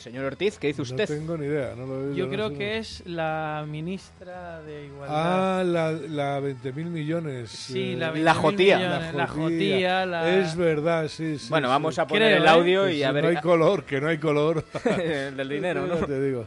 [0.00, 1.08] Señor Ortiz, ¿qué dice usted?
[1.08, 1.74] No tengo ni idea.
[1.76, 2.54] No lo, Yo no creo sé.
[2.56, 5.60] que es la ministra de Igualdad.
[5.60, 7.50] Ah, la, la 20.000 millones.
[7.50, 8.76] sí, eh, la, La 20.000 jotía.
[8.78, 9.42] millones, La jotía.
[9.44, 10.38] jotía, la...
[10.38, 11.48] Es verdad, sí, sí.
[11.50, 11.70] Bueno, sí.
[11.70, 12.48] vamos a poner Creo, el ¿eh?
[12.48, 13.24] audio Que y si a ver...
[13.24, 14.64] No hay color, que no hay color.
[15.36, 15.96] del dinero, ¿no?
[15.96, 16.46] te digo.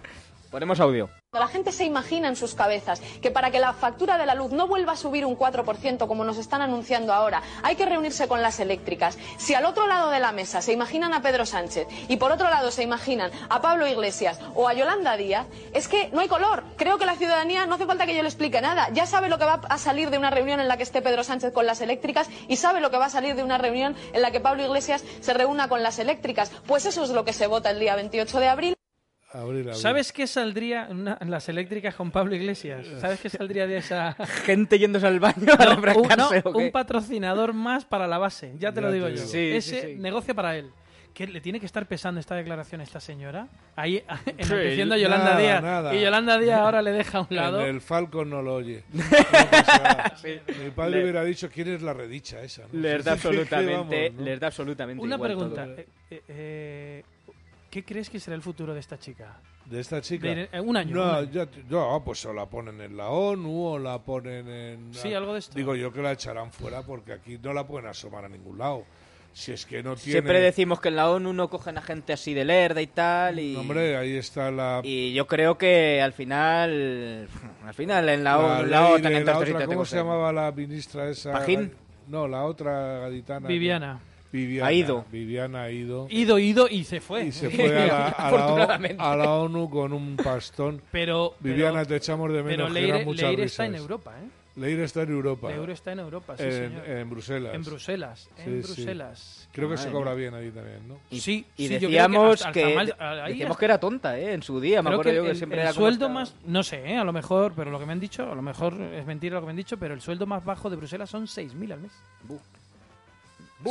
[0.50, 1.10] Ponemos audio.
[1.34, 4.52] La gente se imagina en sus cabezas que para que la factura de la luz
[4.52, 8.44] no vuelva a subir un 4% como nos están anunciando ahora, hay que reunirse con
[8.44, 9.18] las eléctricas.
[9.38, 12.52] Si al otro lado de la mesa se imaginan a Pedro Sánchez y por otro
[12.52, 16.64] lado se imaginan a Pablo Iglesias o a Yolanda Díaz, es que no hay color.
[16.78, 18.90] Creo que la ciudadanía no hace falta que yo le explique nada.
[18.94, 21.24] Ya sabe lo que va a salir de una reunión en la que esté Pedro
[21.24, 24.22] Sánchez con las eléctricas y sabe lo que va a salir de una reunión en
[24.22, 26.52] la que Pablo Iglesias se reúna con las eléctricas.
[26.68, 28.73] Pues eso es lo que se vota el día 28 de abril.
[29.34, 29.76] Abril, abril.
[29.76, 32.86] ¿Sabes qué saldría una- en las eléctricas con Pablo Iglesias?
[33.00, 34.14] ¿Sabes qué saldría de esa...?
[34.46, 36.66] Gente yéndose al baño a un, refrescarse, no, ¿o qué?
[36.66, 39.18] un patrocinador más para la base, ya te Ya lo digo te yo.
[39.18, 39.28] digo.
[39.32, 39.96] Sí, Ese sí, sí.
[40.00, 40.70] negocio para él.
[41.14, 43.48] ¿Qué le tiene que estar pesando esta declaración a esta señora?
[43.76, 44.18] Ahí a
[44.98, 45.62] Yolanda nada, Díaz.
[45.62, 45.94] nada.
[45.96, 47.62] Y Yolanda Díaz ahora le deja a un lado.
[47.62, 48.84] En el Falcon no lo oye.
[48.94, 50.64] No.
[50.64, 52.64] Mi padre Le- hubiera dicho quién es la redicha esa.
[52.72, 52.80] ¿no?
[52.82, 53.74] Les da absolutamente,
[54.10, 54.26] vamos, ¿no?
[54.26, 55.64] les da absolutamente Una igual pregunta.
[55.66, 55.74] todo.
[55.78, 57.04] eh, eh, eh,
[57.74, 59.42] ¿Qué crees que será el futuro de esta chica?
[59.66, 60.28] De esta chica.
[60.28, 60.96] De- eh, un año.
[60.96, 61.32] No, un año.
[61.32, 64.94] ya, ya, pues o la ponen en la ONU o la ponen en...
[64.94, 65.56] Sí, algo de esto.
[65.56, 68.84] Digo yo que la echarán fuera porque aquí no la pueden asomar a ningún lado.
[69.34, 70.12] Si es que no tiene...
[70.12, 73.40] Siempre decimos que en la ONU no cogen a gente así de lerda y tal.
[73.40, 74.82] Y, Hombre, ahí está la...
[74.84, 77.28] y yo creo que al final,
[77.66, 81.32] al final en la, la ONU, la otra, ¿Cómo se llamaba la ministra esa?
[81.32, 81.74] ¿Pajín?
[82.08, 83.48] No, la otra gaditana.
[83.48, 84.00] Viviana.
[84.34, 84.68] Viviana.
[84.68, 85.06] Ha ido.
[85.12, 86.08] Viviana ha ido.
[86.10, 87.28] Ido, ido y se fue.
[87.28, 90.82] Y se fue a la, a la a la ONU con un pastón.
[90.92, 92.74] Pero, Viviana, pero, te echamos de pero menos.
[92.74, 93.76] que eran Leire, muchas Leire está en.
[93.76, 94.28] Europa, ¿eh?
[94.56, 95.50] Leire está en Europa.
[95.50, 96.90] Leire está en Europa, sí, en, señor.
[96.90, 97.54] en Bruselas.
[97.56, 98.74] En Bruselas, Sí, en sí.
[98.74, 99.50] Bruselas.
[99.52, 100.98] Creo que Madre se cobra bien ahí también, ¿no?
[101.12, 102.64] Y, Sí, y sí, yo creo que decíamos hasta- que,
[103.00, 104.34] ahí decíamos que era tonta, ¿eh?
[104.34, 106.36] En su día, me Creo acuerdo que yo que el, siempre el era sueldo más,
[106.46, 106.98] no sé, ¿eh?
[106.98, 109.42] a lo mejor, pero lo que me han dicho, a lo mejor es mentira lo
[109.42, 111.92] que me han dicho, pero el sueldo más bajo de Bruselas son 6.000 al mes.
[112.28, 112.40] Bu.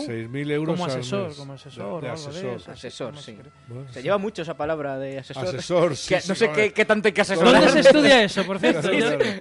[0.00, 1.36] 6.000 euros Como al asesor, mes.
[1.36, 2.56] como asesor De- de algo de asesor.
[2.56, 2.70] eso.
[2.72, 3.38] Asesor, sí.
[3.68, 4.02] Bueno, Se sí.
[4.02, 5.46] lleva mucho esa palabra de asesor.
[5.46, 7.52] Asesor, sí, Que sí, no sé qué, qué tanto hay que asesorar.
[7.54, 8.82] ¿Dónde se estudia eso, por cierto?
[8.82, 8.98] Sí,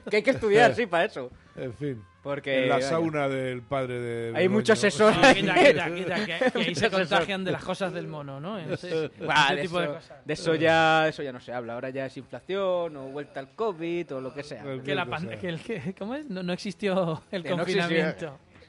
[0.10, 1.30] que hay que estudiar, sí, para eso.
[1.56, 2.04] En fin.
[2.24, 4.28] Porque en la vaya, sauna del padre de.
[4.28, 4.50] Hay Begoña.
[4.52, 5.12] mucho asesor.
[5.16, 6.92] No, quita, quita, quita, que, que ahí se asesor.
[6.92, 8.60] contagian de las cosas del mono, ¿no?
[8.60, 10.18] Ese, Buah, ese de, tipo de eso, cosas.
[10.26, 11.74] de eso ya, eso ya no se habla.
[11.74, 14.62] Ahora ya es inflación o vuelta al COVID o lo que sea.
[14.64, 15.08] El- Que la
[15.42, 16.30] que el que, ¿Cómo es?
[16.30, 18.16] No, no existió el Que no existía.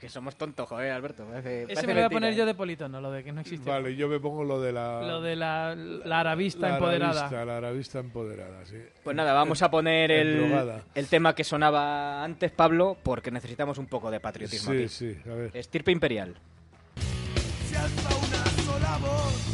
[0.02, 1.24] Que somos tontos, joder, Alberto.
[1.24, 2.36] Parece- Ese parece me lo voy a mentira, poner ¿eh?
[2.36, 3.70] yo de politono, lo de que no existió.
[3.72, 5.00] Vale, yo me pongo lo de la.
[5.00, 7.12] Lo de la, la arabista la empoderada.
[7.20, 8.78] Arabista, la arabista empoderada, sí.
[9.04, 13.86] Pues nada, vamos a poner el, el tema que sonaba antes, Pablo, porque necesitamos un
[13.86, 14.88] poco de patriotismo Sí, aquí.
[14.88, 15.50] sí, a ver.
[15.56, 16.34] Estirpe imperial.
[17.70, 19.52] Se alza una sola voz,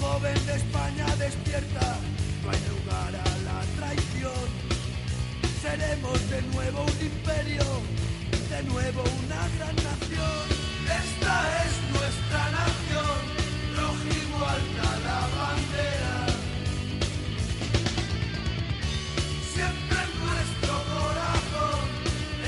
[0.00, 1.96] joven de España despierta,
[2.44, 4.50] no hay lugar a la traición.
[5.62, 7.62] Seremos de nuevo un imperio,
[8.60, 10.44] de nuevo una gran nación.
[10.84, 13.18] Esta es nuestra nación,
[13.76, 16.14] rojigo alta la bandera.
[19.54, 21.80] Siempre en nuestro corazón,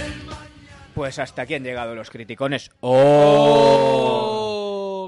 [0.05, 0.91] el mañana.
[0.95, 2.71] Pues hasta aquí han llegado los criticones.
[2.81, 2.97] ¡Oh!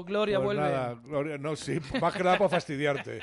[0.01, 0.03] ¡Oh!
[0.05, 0.61] Gloria Pues vuelve.
[0.61, 3.19] nada, Gloria, no, sí, más que nada para fastidiarte.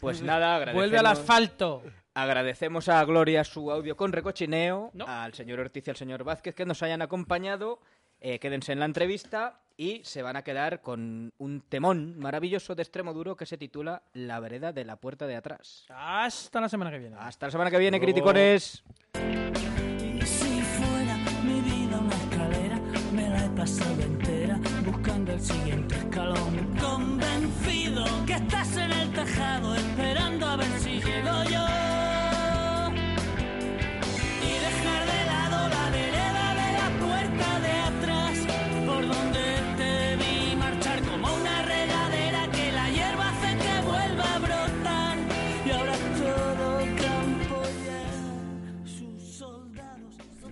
[0.00, 1.82] Pues nada, agradecemos, Vuelve al asfalto.
[2.22, 5.06] Agradecemos a Gloria su audio con recochineo, No.
[5.06, 7.80] al señor Ortiz y al señor Vázquez que nos hayan acompañado.
[8.20, 12.82] Eh, quédense en la entrevista y se van a quedar con un temón maravilloso de
[12.82, 15.86] extremo duro que se titula La vereda de la puerta de atrás.
[15.88, 17.16] Hasta la semana que viene.
[17.18, 18.12] Hasta la semana que viene, Luego.
[18.12, 18.82] criticones.
[19.14, 22.76] Y si fuera mi vida una escalera,
[23.12, 26.76] me la he pasado entera buscando el siguiente escalón.
[26.80, 31.77] Convencido que estás en el tejado esperando a ver si llego yo.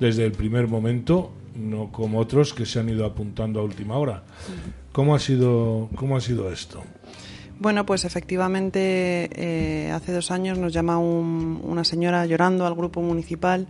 [0.00, 4.22] desde el primer momento, no como otros que se han ido apuntando a última hora.
[4.92, 6.82] ¿Cómo ha sido, cómo ha sido esto?
[7.58, 13.00] Bueno, pues efectivamente eh, hace dos años nos llama un- una señora llorando al grupo
[13.00, 13.68] municipal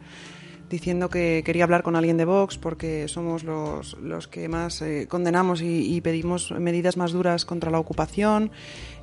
[0.71, 5.07] diciendo que quería hablar con alguien de Vox porque somos los, los que más eh,
[5.07, 8.51] condenamos y, pedimos medidas más duras contra la ocupación.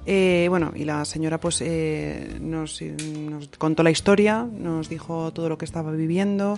[0.08, 1.63] Eh, bueno, y la señora pues
[2.42, 6.58] nos, nos contó la historia, nos dijo todo lo que estaba viviendo,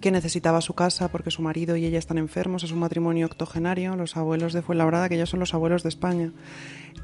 [0.00, 3.96] que necesitaba su casa porque su marido y ella están enfermos, es un matrimonio octogenario,
[3.96, 6.32] los abuelos de Fuenlabrada, que ya son los abuelos de España.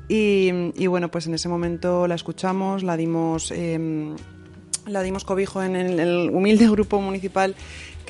[0.08, 4.14] Y, bueno, pues en ese momento la escuchamos, la dimos, eh,
[4.86, 7.54] la dimos cobijo en el, el humilde grupo municipal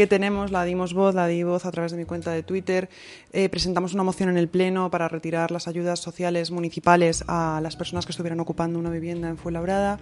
[0.00, 2.88] que tenemos, la dimos voz, la di voz a través de mi cuenta de Twitter.
[3.34, 7.76] Eh, presentamos una moción en el Pleno para retirar las ayudas sociales municipales a las
[7.76, 9.98] personas que estuvieran ocupando una vivienda en Fuenlabrada.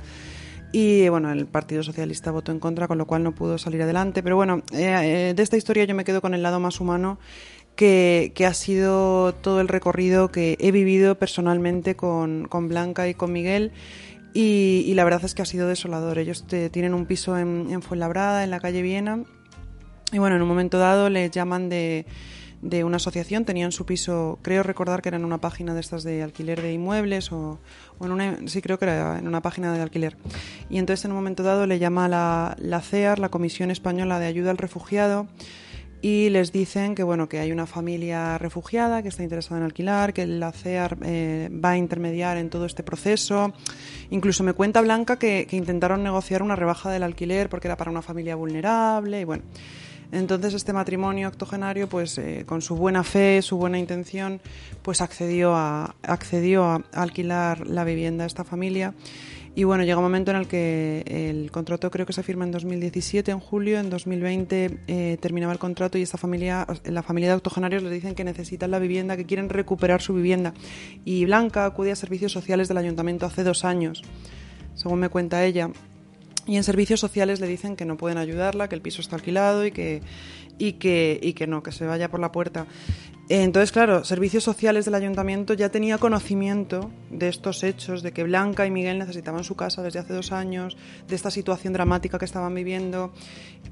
[0.73, 4.23] Y bueno, el Partido Socialista votó en contra, con lo cual no pudo salir adelante.
[4.23, 7.19] Pero bueno, eh, eh, de esta historia yo me quedo con el lado más humano,
[7.75, 13.15] que, que ha sido todo el recorrido que he vivido personalmente con, con Blanca y
[13.15, 13.73] con Miguel.
[14.35, 16.19] Y, la verdad es que ha sido desolador.
[16.19, 19.25] Ellos tienen un piso en, en Fuenlabrada, en la calle Viena.
[20.13, 22.07] Y bueno, en un momento dado les llaman de,
[22.63, 26.03] de una asociación, tenían su piso, creo recordar que era en una página de estas
[26.03, 27.59] de alquiler de inmuebles o,
[27.99, 30.17] o en una, sí creo que era en una página de alquiler.
[30.69, 34.27] Y entonces en un momento dado le llama la, la CEAR, la Comisión Española de
[34.27, 35.29] Ayuda al Refugiado,
[36.01, 40.13] y les dicen que bueno que hay una familia refugiada que está interesada en alquilar,
[40.13, 43.53] que la CEAR eh, va a intermediar en todo este proceso.
[44.11, 47.91] Incluso me cuenta Blanca que, que intentaron negociar una rebaja del alquiler porque era para
[47.91, 49.43] una familia vulnerable y bueno.
[50.11, 54.41] Entonces este matrimonio octogenario, pues eh, con su buena fe, su buena intención,
[54.83, 58.95] pues accedió a accedió a alquilar la vivienda a esta familia.
[59.55, 62.53] Y bueno, llega un momento en el que el contrato creo que se firma en
[62.53, 67.35] 2017, en julio, en 2020 eh, terminaba el contrato y esta familia, la familia de
[67.35, 70.55] octogenarios le dicen que necesitan la vivienda, que quieren recuperar su vivienda.
[71.05, 74.03] Y Blanca acude a servicios sociales del ayuntamiento hace dos años,
[74.75, 75.71] según me cuenta ella.
[76.49, 79.67] Y en servicios sociales le dicen que no pueden ayudarla, que el piso está alquilado
[79.67, 80.01] y que,
[80.57, 82.67] y que, y que no, que se vaya por la puerta.
[83.31, 88.65] Entonces, claro, servicios sociales del ayuntamiento ya tenía conocimiento de estos hechos, de que Blanca
[88.65, 92.55] y Miguel necesitaban su casa desde hace dos años, de esta situación dramática que estaban
[92.55, 93.13] viviendo,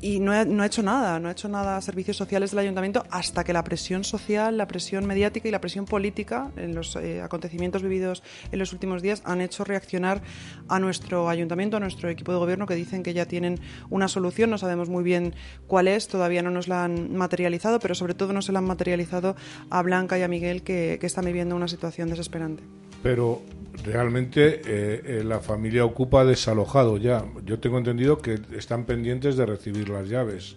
[0.02, 3.54] y no ha, hecho nada, no ha hecho nada servicios sociales del ayuntamiento hasta que
[3.54, 8.22] la presión social, la presión mediática y la presión política en los eh, acontecimientos vividos
[8.52, 10.20] en los últimos días han hecho reaccionar
[10.68, 14.50] a nuestro ayuntamiento, a nuestro equipo de gobierno, que dicen que ya tienen una solución,
[14.50, 15.34] no sabemos muy bien
[15.66, 18.66] cuál es, todavía no nos la han materializado, pero sobre todo no se la han
[18.66, 19.34] materializado
[19.70, 22.62] a Blanca y a Miguel, que, que están viviendo una situación desesperante.
[23.02, 23.42] Pero
[23.84, 27.24] realmente eh, eh, la familia ocupa desalojado ya.
[27.44, 30.56] Yo tengo entendido que están pendientes de recibir las llaves.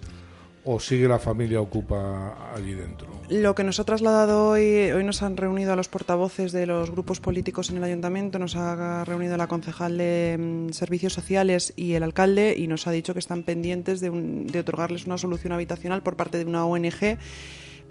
[0.65, 3.07] ¿O sigue la familia ocupa allí dentro?
[3.29, 6.91] Lo que nos ha trasladado hoy, hoy nos han reunido a los portavoces de los
[6.91, 11.93] grupos políticos en el ayuntamiento, nos ha reunido la concejal de mm, Servicios Sociales y
[11.93, 15.53] el alcalde y nos ha dicho que están pendientes de, un- de otorgarles una solución
[15.53, 17.17] habitacional por parte de una ONG.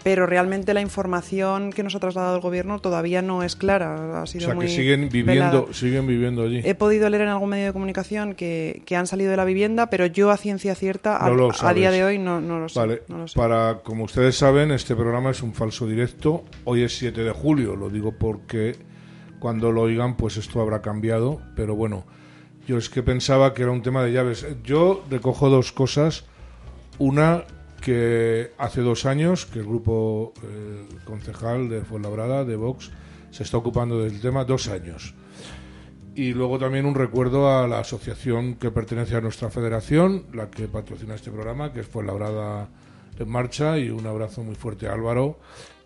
[0.03, 4.19] Pero realmente la información que nos ha trasladado el gobierno todavía no es clara.
[4.19, 5.49] Ha O sido sea, muy que siguen velada.
[5.51, 6.61] viviendo, siguen viviendo allí.
[6.63, 9.89] He podido leer en algún medio de comunicación que, que han salido de la vivienda,
[9.89, 12.79] pero yo a ciencia cierta, a, No a día de hoy, no, no lo sé.
[12.79, 13.35] Vale, no lo sé.
[13.37, 16.45] para, como ustedes saben, este programa es un falso directo.
[16.63, 18.77] Hoy es 7 de julio, lo digo porque
[19.39, 21.41] cuando lo oigan, pues esto habrá cambiado.
[21.55, 22.05] Pero bueno,
[22.67, 24.45] yo es que pensaba que era un tema de llaves.
[24.63, 26.23] Yo recojo dos cosas.
[26.99, 27.43] Una,
[27.79, 32.91] que hace dos años que el grupo eh, concejal de Fuenlabrada, de Vox,
[33.31, 35.15] se está ocupando del tema, dos años.
[36.15, 40.67] Y luego también un recuerdo a la asociación que pertenece a nuestra federación, la que
[40.67, 42.69] patrocina este programa, que es Fuenlabrada
[43.17, 45.39] en marcha, y un abrazo muy fuerte a Álvaro,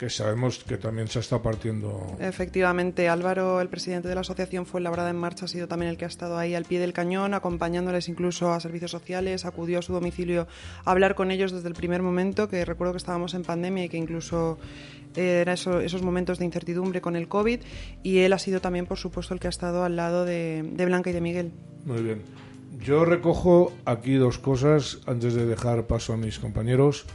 [0.04, 2.18] que sabemos que también se está partiendo.
[2.20, 5.98] Efectivamente, Álvaro, el presidente de la asociación Fue Labrada en Marcha, ha sido también el
[5.98, 9.82] que ha estado ahí al pie del cañón, acompañándoles incluso a servicios sociales, acudió a
[9.82, 10.46] su domicilio
[10.84, 13.90] a hablar con ellos desde el primer momento, que recuerdo que estábamos en pandemia y
[13.90, 14.58] que incluso
[15.16, 17.62] eh, era eso- esos momentos de incertidumbre con el COVID,
[18.04, 20.86] y él ha sido también, por supuesto, el que ha estado al lado de, de
[20.86, 21.52] Blanca y de Miguel.
[21.86, 22.22] Muy bien.
[22.84, 27.06] Yo recojo aquí dos cosas antes de dejar paso a mis compañeros.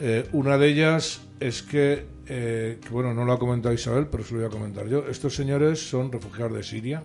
[0.00, 4.24] Eh, una de ellas es que, eh, que, bueno, no lo ha comentado Isabel, pero
[4.24, 5.06] se lo voy a comentar yo.
[5.08, 7.02] Estos señores son refugiados de Siria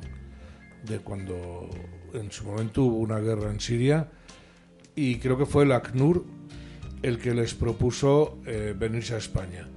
[0.83, 1.69] de cuando
[2.13, 4.09] en su momento hubo una guerra en Siria
[4.95, 6.25] y creo que fue el ACNUR
[7.01, 9.67] el que les propuso eh, venirse a España.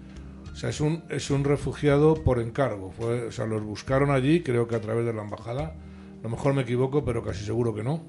[0.52, 2.92] O sea, es un, es un refugiado por encargo.
[2.98, 5.74] O sea, los buscaron allí, creo que a través de la embajada.
[6.20, 8.04] A lo mejor me equivoco, pero casi seguro que no.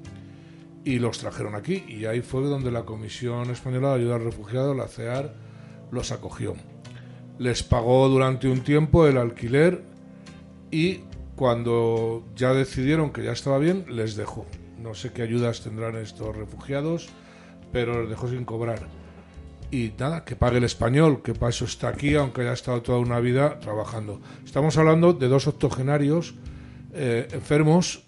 [0.85, 1.83] Y los trajeron aquí.
[1.87, 5.33] Y ahí fue donde la Comisión Española de Ayuda al Refugiado, la CEAR,
[5.91, 6.55] los acogió.
[7.39, 9.83] Les pagó durante un tiempo el alquiler
[10.71, 11.01] y
[11.35, 14.45] cuando ya decidieron que ya estaba bien, les dejó.
[14.79, 17.09] No sé qué ayudas tendrán estos refugiados,
[17.71, 18.79] pero les dejó sin cobrar.
[19.71, 22.99] Y nada, que pague el español, que para eso está aquí, aunque haya estado toda
[22.99, 24.21] una vida trabajando.
[24.45, 26.35] Estamos hablando de dos octogenarios
[26.93, 28.03] eh, enfermos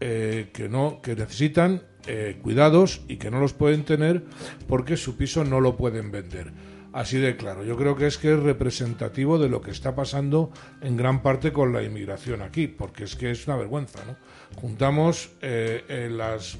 [0.00, 4.24] eh, que no que necesitan eh, cuidados y que no los pueden tener
[4.68, 6.52] porque su piso no lo pueden vender.
[6.92, 7.62] Así de claro.
[7.62, 11.52] Yo creo que es que es representativo de lo que está pasando en gran parte
[11.52, 14.16] con la inmigración aquí, porque es que es una vergüenza, ¿no?
[14.58, 16.58] Juntamos eh, las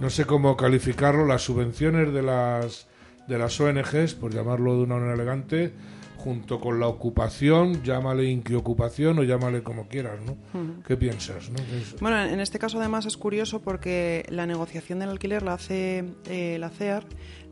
[0.00, 2.88] no sé cómo calificarlo, las subvenciones de las
[3.28, 5.72] de las ONGs, por llamarlo de una manera elegante,
[6.20, 10.36] junto con la ocupación, llámale inquiocupación o llámale como quieras, ¿no?
[10.86, 11.50] ¿Qué piensas?
[12.00, 16.58] Bueno, en este caso además es curioso porque la negociación del alquiler la hace eh,
[16.60, 17.06] la CEAR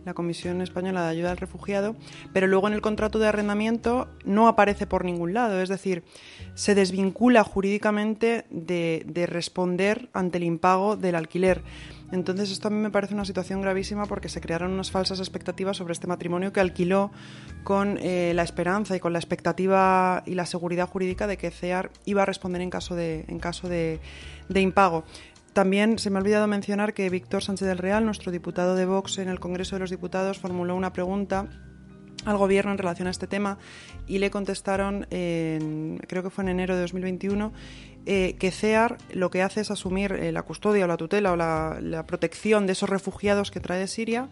[0.04, 1.94] la Comisión Española de Ayuda al Refugiado,
[2.33, 6.02] pero luego en el contrato de arrendamiento no aparece por ningún lado, es decir,
[6.54, 11.62] se desvincula jurídicamente de, de responder ante el impago del alquiler.
[12.11, 15.77] Entonces esto a mí me parece una situación gravísima porque se crearon unas falsas expectativas
[15.77, 17.11] sobre este matrimonio que alquiló
[17.64, 21.90] con eh, la esperanza y con la expectativa y la seguridad jurídica de que CEAR
[22.07, 24.01] iba a responder en caso de, en caso de,
[24.49, 25.05] de impago.
[25.53, 29.18] También se me ha olvidado mencionar que Víctor Sánchez del Real, nuestro diputado de Vox
[29.18, 31.49] en el Congreso de los Diputados, formuló una pregunta
[32.24, 33.59] al gobierno en relación a este tema
[34.07, 37.52] y le contestaron, en, creo que fue en enero de 2021,
[38.07, 41.37] eh, que CEAR lo que hace es asumir eh, la custodia o la tutela o
[41.37, 44.28] la, protección de esos refugiados que trae Siria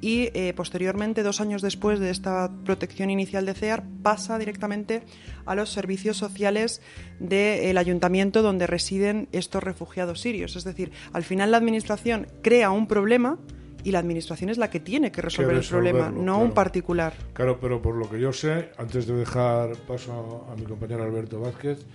[0.00, 5.02] y eh, posteriormente, dos años después de esta protección inicial de CEAR, pasa directamente
[5.44, 6.82] a los servicios sociales
[7.18, 10.54] del ayuntamiento donde residen estos refugiados sirios.
[10.54, 13.38] Es decir, al final la Administración crea un problema
[13.86, 16.38] y la Administración es la que tiene que resolver Que el problema, no claro.
[16.40, 17.12] un particular.
[17.32, 21.04] Claro, pero por lo que yo sé, antes de dejar paso a, a mi compañero
[21.04, 21.86] Alberto Vázquez,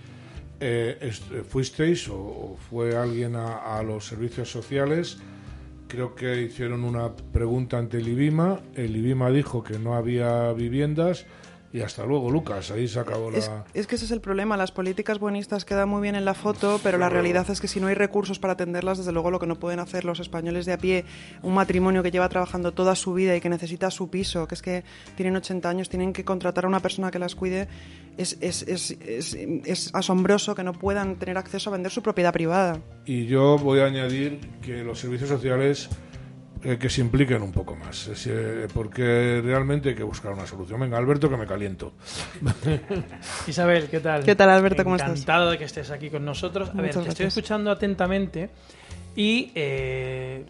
[0.60, 5.18] eh, est- eh, fuisteis o, o fue alguien a, a los servicios sociales,
[5.86, 11.26] creo que hicieron una pregunta ante el IBIMA, el IBIMA dijo que no había viviendas
[11.72, 13.64] y hasta luego, Lucas, ahí se acabó Es, la...
[13.72, 14.58] es que ese es el problema.
[14.58, 17.80] Las políticas buenistas quedan muy bien en la foto, pero la realidad es que si
[17.80, 20.74] no hay recursos para atenderlas, desde luego lo que no pueden hacer los españoles de
[20.74, 21.06] a pie,
[21.42, 24.60] un matrimonio que lleva trabajando toda su vida y que necesita su piso, que es
[24.60, 24.84] que
[25.16, 27.68] tienen 80 años, tienen que contratar a una persona que las cuide,
[28.18, 32.34] es, es, es, es, es asombroso que no puedan tener acceso a vender su propiedad
[32.34, 32.80] privada.
[33.06, 35.88] Y yo voy a añadir que los servicios sociales
[36.64, 40.78] eh, que se impliquen un poco más, eh, porque realmente hay que buscar una solución.
[40.80, 41.92] Venga, Alberto, que me caliento.
[43.48, 44.24] Isabel, ¿qué tal?
[44.24, 44.84] ¿Qué tal, Alberto?
[44.84, 45.10] ¿Cómo estás?
[45.10, 46.70] Encantado de que estés aquí con nosotros.
[46.70, 48.50] A ver, te estoy escuchando atentamente
[49.16, 50.44] y eh,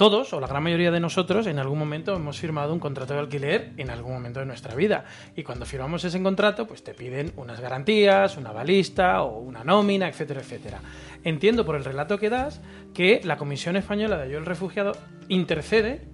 [0.00, 3.20] todos, o la gran mayoría de nosotros, en algún momento hemos firmado un contrato de
[3.20, 5.04] alquiler en algún momento de nuestra vida.
[5.36, 10.08] Y cuando firmamos ese contrato, pues te piden unas garantías, una balista o una nómina,
[10.08, 10.80] etcétera, etcétera.
[11.22, 12.62] Entiendo por el relato que das
[12.94, 14.92] que la Comisión Española de Ayuda al Refugiado
[15.28, 16.08] intercede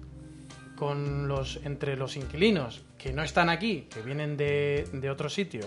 [0.75, 5.65] con los, entre los inquilinos que no están aquí, que vienen de, de otro sitio,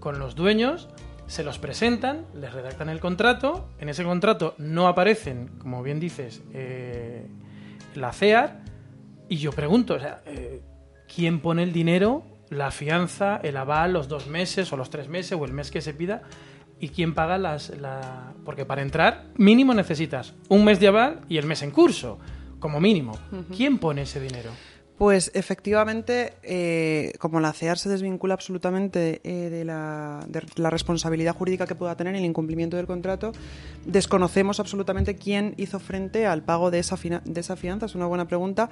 [0.00, 0.88] con los dueños,
[1.28, 6.42] se los presentan, les redactan el contrato, en ese contrato no aparecen, como bien dices,
[6.52, 7.28] eh,
[7.94, 8.60] la CEAR,
[9.28, 10.62] y yo pregunto, o sea, eh,
[11.12, 15.32] ¿quién pone el dinero, la fianza, el aval, los dos meses o los tres meses
[15.32, 16.22] o el mes que se pida?
[16.80, 17.70] ¿Y quién paga las...
[17.78, 18.32] La...
[18.44, 22.18] Porque para entrar, mínimo necesitas un mes de aval y el mes en curso,
[22.58, 23.18] como mínimo.
[23.56, 24.50] ¿Quién pone ese dinero?
[24.98, 30.24] Pues efectivamente, eh, como la CEAR se desvincula absolutamente eh, de, la,
[30.70, 33.32] responsabilidad jurídica que pueda tener el incumplimiento del contrato,
[33.86, 37.86] desconocemos absolutamente quién hizo frente al pago de esa, fianza.
[37.86, 38.70] Es una buena pregunta.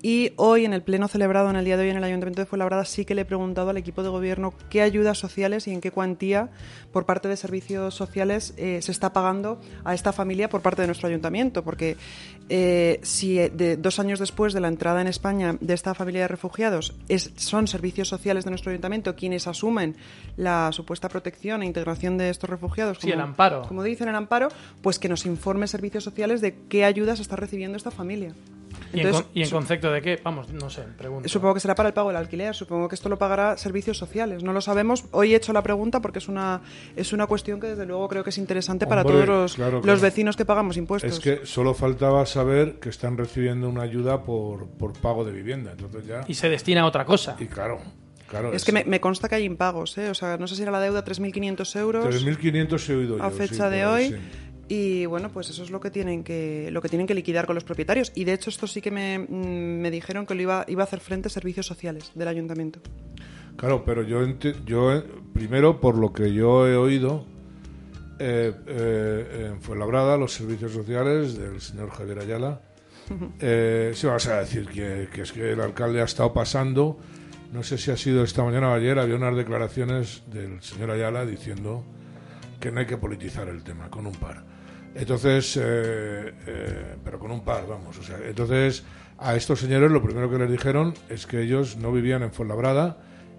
[0.00, 2.46] Y hoy, en el pleno celebrado en el día de hoy en el Ayuntamiento de
[2.46, 5.80] Fuenlabrada, sí que le he preguntado al equipo de gobierno qué ayudas sociales y en
[5.80, 6.50] qué cuantía
[6.92, 10.86] por parte de servicios sociales eh, se está pagando a esta familia por parte de
[10.86, 11.64] nuestro ayuntamiento.
[11.64, 11.96] Porque
[13.02, 16.94] si de, dos años después de la entrada en España de esta familia de refugiados
[17.08, 19.96] es- son servicios sociales de nuestro ayuntamiento quienes asumen
[20.36, 23.62] la supuesta protección e integración de estos refugiados, Sí, el amparo.
[23.62, 24.48] como dicen el amparo,
[24.82, 28.34] pues que nos informe servicios sociales de qué ayudas está recibiendo esta familia.
[28.94, 30.20] ¿Y, en, Entonces, con- y en su- concepto de qué?
[30.22, 31.28] Vamos, no sé, pregunto.
[31.28, 34.42] Supongo que será para el pago del alquiler, supongo que esto lo pagará servicios sociales.
[34.42, 35.04] No lo sabemos.
[35.10, 36.62] Hoy he hecho la pregunta porque es una,
[36.96, 40.00] es una cuestión que desde luego creo que es interesante para todos los, claro, los
[40.00, 41.12] vecinos que pagamos impuestos.
[41.12, 45.72] Es que solo faltaba saber que están recibiendo una ayuda por, por pago de vivienda.
[45.72, 46.24] Entonces ya.
[46.28, 47.36] Y se destina a otra cosa.
[47.38, 47.80] Y claro,
[48.28, 48.52] claro.
[48.52, 50.10] Es que me, me consta que hay impagos, ¿eh?
[50.10, 53.36] O sea, no sé si era la deuda 3.500 euros 3.500 he oído a yo,
[53.36, 54.08] fecha sí, de hoy.
[54.10, 54.16] sí.
[54.68, 57.54] Y bueno, pues eso es lo que tienen que lo que tienen que liquidar con
[57.54, 58.12] los propietarios.
[58.14, 60.86] Y de hecho esto sí que me, mm, me dijeron que lo iba, iba a
[60.86, 62.80] hacer frente a servicios sociales del ayuntamiento.
[63.56, 64.20] Claro, pero yo,
[64.66, 67.24] yo eh, primero, por lo que yo he oído,
[68.18, 72.60] eh, eh, en Fuenlabrada, los servicios sociales del señor Javier Ayala,
[73.40, 76.98] eh, sí, vamos a decir que, que es que el alcalde ha estado pasando,
[77.52, 81.26] no sé si ha sido esta mañana o ayer, había unas declaraciones del señor Ayala
[81.26, 81.84] diciendo
[82.60, 84.44] que no hay que politizar el tema, con un par.
[84.94, 87.98] Entonces, eh, eh, pero con un par, vamos.
[87.98, 88.84] O sea, entonces,
[89.18, 92.98] a estos señores lo primero que les dijeron es que ellos no vivían en Fuenlabrada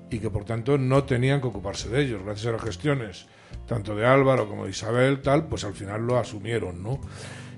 [0.10, 2.22] y que por tanto no tenían que ocuparse de ellos.
[2.24, 3.28] Gracias a las gestiones,
[3.68, 7.00] tanto de Álvaro como de Isabel, tal, pues al final lo asumieron, ¿no?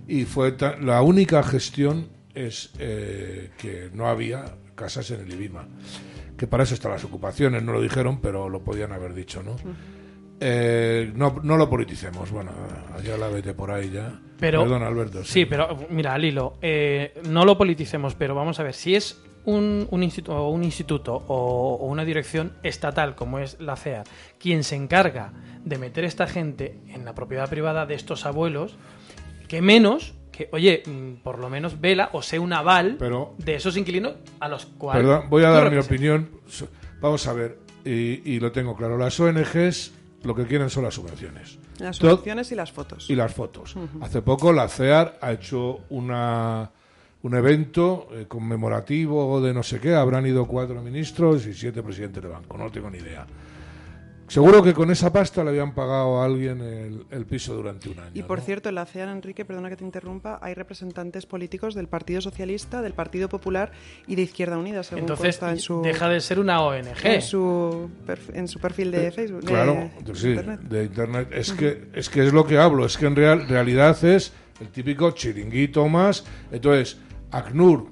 [0.07, 5.67] Y fue la única gestión es eh, que no había casas en el IBIMA.
[6.37, 9.55] Que para eso están las ocupaciones, no lo dijeron, pero lo podían haber dicho, ¿no?
[10.39, 12.51] Eh, no, no lo politicemos, bueno,
[12.95, 14.19] allá la vete por ahí ya.
[14.39, 15.23] Pero, Perdón, Alberto.
[15.23, 19.19] Sí, pero mira, al hilo, eh, no lo politicemos, pero vamos a ver, si es
[19.45, 24.03] un, un, institu- o un instituto o, o una dirección estatal como es la CEA
[24.37, 25.31] quien se encarga
[25.65, 28.75] de meter esta gente en la propiedad privada de estos abuelos,
[29.47, 33.55] que menos que, oye, mm, por lo menos vela o sea un aval Pero- de
[33.55, 35.01] esos inquilinos a los cuales...
[35.03, 36.29] Perdón, voy a dar mi opinión.
[37.01, 38.97] Vamos a ver, y, y lo tengo claro.
[38.99, 41.59] Las ONGs lo que quieren son las subvenciones.
[41.79, 43.09] Las Todo- subvenciones y las fotos.
[43.09, 43.75] y las fotos.
[44.01, 46.69] Hace poco la CEAR ha hecho una,
[47.23, 49.93] un evento eh, conmemorativo de no sé qué.
[49.95, 52.57] Habrán ido cuatro ministros y siete presidentes de banco.
[52.57, 53.25] No tengo ni idea.
[54.27, 57.97] Seguro que con esa pasta le habían pagado a alguien el, el piso durante un
[57.99, 58.11] año.
[58.13, 58.43] Y por ¿no?
[58.45, 62.81] cierto, en la CEAN, Enrique, perdona que te interrumpa, hay representantes políticos del Partido Socialista,
[62.81, 63.71] del Partido Popular
[64.05, 67.05] y de Izquierda Unida, según Entonces consta en su, deja de ser una ONG.
[67.05, 69.41] en su, perf- en su perfil de Facebook.
[69.41, 70.59] de Claro, sí, Internet.
[70.61, 71.27] de internet.
[71.31, 74.67] Es que, es que es lo que hablo, es que en real, realidad es el
[74.69, 76.25] típico chiringuito más.
[76.51, 76.97] Entonces,
[77.31, 77.87] ACNUR,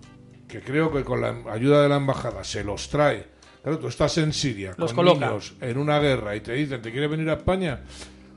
[0.50, 3.34] que creo que con la ayuda de la embajada se los trae.
[3.66, 5.26] Claro, tú estás en Siria Los con coloca.
[5.28, 7.80] niños en una guerra y te dicen, ¿te quieres venir a España?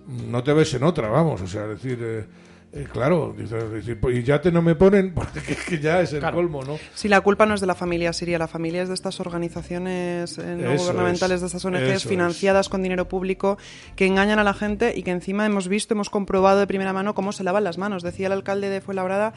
[0.06, 1.42] No te ves en otra, vamos.
[1.42, 2.24] O sea, es decir, eh,
[2.72, 3.34] eh, claro,
[4.00, 6.36] pues, y ya te no me ponen, porque es que ya es el Claro.
[6.36, 6.78] colmo, ¿no?
[6.94, 10.38] Sí, la culpa no es de la familia siria, la familia es de estas organizaciones
[10.38, 12.04] eh, no Eso gubernamentales, es, de estas ONGs es.
[12.06, 13.58] financiadas con dinero público
[13.96, 17.14] que engañan a la gente y que encima hemos visto, hemos comprobado de primera mano
[17.14, 18.02] cómo se lavan las manos.
[18.02, 19.32] Decía el alcalde de Fuenlabrada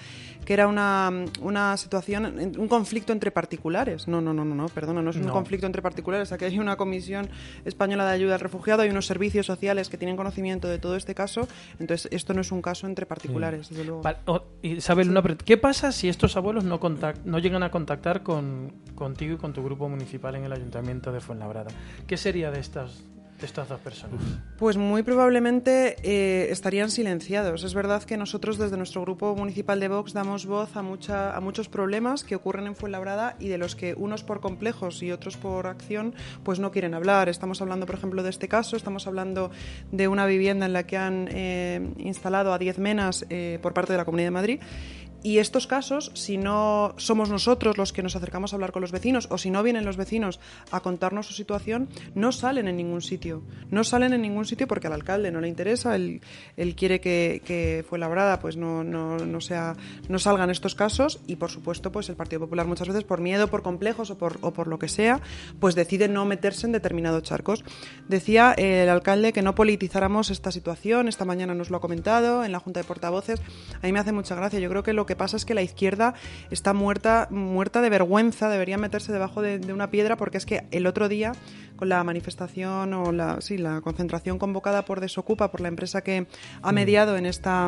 [0.46, 1.12] que era una,
[1.42, 4.08] una situación, un conflicto entre particulares.
[4.08, 5.34] No, no, no, no, no perdona, no es un No.
[5.34, 6.32] conflicto entre particulares.
[6.32, 7.30] Aquí hay una comisión
[7.66, 11.14] española de ayuda al refugiado, hay unos servicios sociales que tienen conocimiento de todo este
[11.16, 11.48] caso.
[11.80, 13.21] Entonces, esto no es un caso entre particulares,
[13.70, 14.02] desde luego.
[14.02, 16.80] Vale, o- Isabel, una ¿qué pasa si estos abuelos no,
[17.26, 21.20] no llegan a contactar con, contigo y con tu grupo municipal en el ayuntamiento de
[21.22, 21.72] Fuenlabrada?
[22.08, 23.04] ¿Qué sería de estas,
[23.46, 24.20] estas dos personas?
[24.58, 27.64] Pues muy probablemente eh, estarían silenciados.
[27.64, 32.24] Es verdad que nosotros desde nuestro grupo municipal de Vox damos voz a muchos problemas
[32.24, 36.14] que ocurren en Fuenlabrada y de los que unos por complejos y otros por acción
[36.44, 37.30] pues no quieren hablar.
[37.30, 39.52] Estamos hablando, por ejemplo, de este caso, estamos hablando
[39.92, 43.94] de una vivienda en la que han eh, instalado a 10 menas eh, por parte
[43.94, 44.60] de la Comunidad de Madrid.
[45.24, 48.92] Y estos casos, si no somos nosotros los que nos acercamos a hablar con los
[48.92, 50.40] vecinos o si no vienen los vecinos
[50.72, 53.44] a contarnos su situación, no salen en ningún sitio.
[53.70, 56.22] No salen en ningún sitio porque al alcalde no le interesa, él,
[56.58, 59.76] él quiere que, que fue labrada, pues no, no, no, sea,
[60.10, 63.48] no salgan estos casos y por supuesto pues el Partido Popular muchas veces por miedo,
[63.48, 65.22] por complejos o por, o por lo que sea,
[65.60, 67.64] pues decide no meterse en determinados charcos.
[68.08, 72.52] Decía el alcalde que no politizáramos esta situación, esta mañana nos lo ha comentado en
[72.52, 73.42] la Junta de Portavoces.
[73.82, 74.60] A mí me hace mucha gracia.
[74.60, 76.14] Yo creo que lo que pasa es que la izquierda
[76.52, 80.64] está muerta, muerta de vergüenza, debería meterse debajo de, de una piedra porque es que
[80.72, 81.34] el otro día
[81.76, 86.28] con la manifestación o la, sí, la concentración convocada por Desocupa, por la empresa que
[86.62, 87.68] ha mediado en esta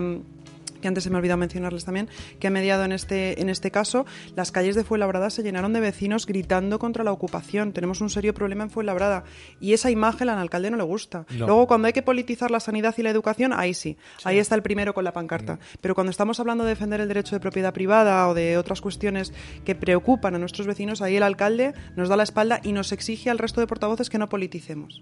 [0.83, 2.09] que antes se me ha olvidado mencionarles también,
[2.39, 4.05] que ha mediado en este, en este caso,
[4.35, 7.71] las calles de Fuenlabrada se llenaron de vecinos gritando contra la ocupación.
[7.71, 9.23] Tenemos un serio problema en Fuenlabrada
[9.61, 11.25] y esa imagen al alcalde no le gusta.
[11.31, 11.47] No.
[11.47, 14.61] Luego, cuando hay que politizar la sanidad y la educación, ahí sí, ahí está el
[14.61, 15.57] primero con la pancarta.
[15.79, 19.31] Pero cuando estamos hablando de defender el derecho de propiedad privada o de otras cuestiones
[19.63, 23.29] que preocupan a nuestros vecinos, ahí el alcalde nos da la espalda y nos exige
[23.29, 25.01] al resto de portavoces que no politicemos.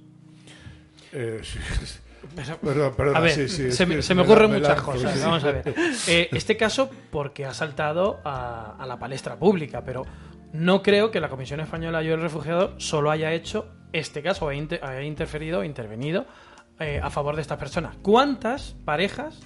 [1.11, 1.57] Eh, sí.
[2.35, 5.13] Pero- Perdón, perdona, a ver, sí, sí, es se, me, se me ocurren muchas cosas.
[5.13, 5.19] sí.
[5.23, 5.73] Vamos a ver.
[6.07, 10.05] Eh, este caso porque ha saltado a, a la palestra pública, pero
[10.53, 14.47] no creo que la Comisión Española de Ayuda al Refugiado solo haya hecho este caso,
[14.47, 16.25] haya, inter- haya interferido, intervenido
[16.79, 17.95] eh, a favor de estas personas.
[18.01, 19.39] ¿Cuántas parejas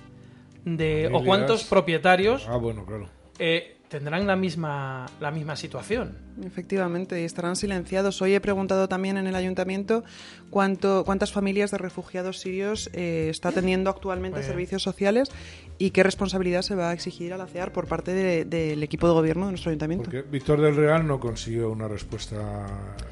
[0.64, 3.08] de, o cuántos propietarios Ah, bueno, claro.
[3.40, 6.18] eh, tendrán la misma, la misma situación?
[6.44, 8.22] Efectivamente, y estarán silenciados.
[8.22, 10.04] Hoy he preguntado también en el ayuntamiento
[10.50, 15.30] cuánto, cuántas familias de refugiados sirios eh, está teniendo actualmente Pues- servicios sociales
[15.78, 19.14] y qué responsabilidad se va a exigir al CEAR por parte de- del equipo de
[19.14, 20.06] gobierno de nuestro ayuntamiento.
[20.06, 22.66] Porque Víctor del Real no consiguió una respuesta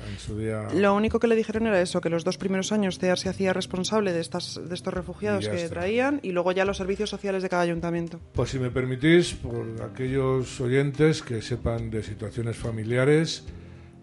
[0.10, 0.68] en su día.
[0.74, 3.52] Lo único que le dijeron era eso, que los dos primeros años CEAR se hacía
[3.54, 5.70] responsable de, estas, de estos refugiados que está.
[5.76, 8.20] traían y luego ya los servicios sociales de cada ayuntamiento.
[8.34, 13.13] Pues si me permitís, por aquellos oyentes que sepan de situaciones familiares,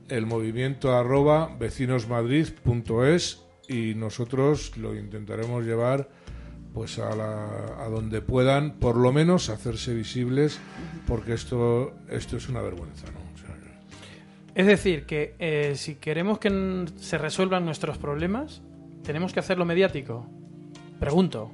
[0.08, 6.08] el movimiento arroba vecinosmadrid.es y nosotros lo intentaremos llevar
[6.74, 10.60] pues a, la- a donde puedan, por lo menos hacerse visibles,
[11.06, 13.06] porque esto, esto es una vergüenza,
[14.54, 18.62] Es decir, que eh, si queremos que se resuelvan nuestros problemas,
[19.04, 20.26] tenemos que hacerlo mediático.
[20.98, 21.50] Pregunto.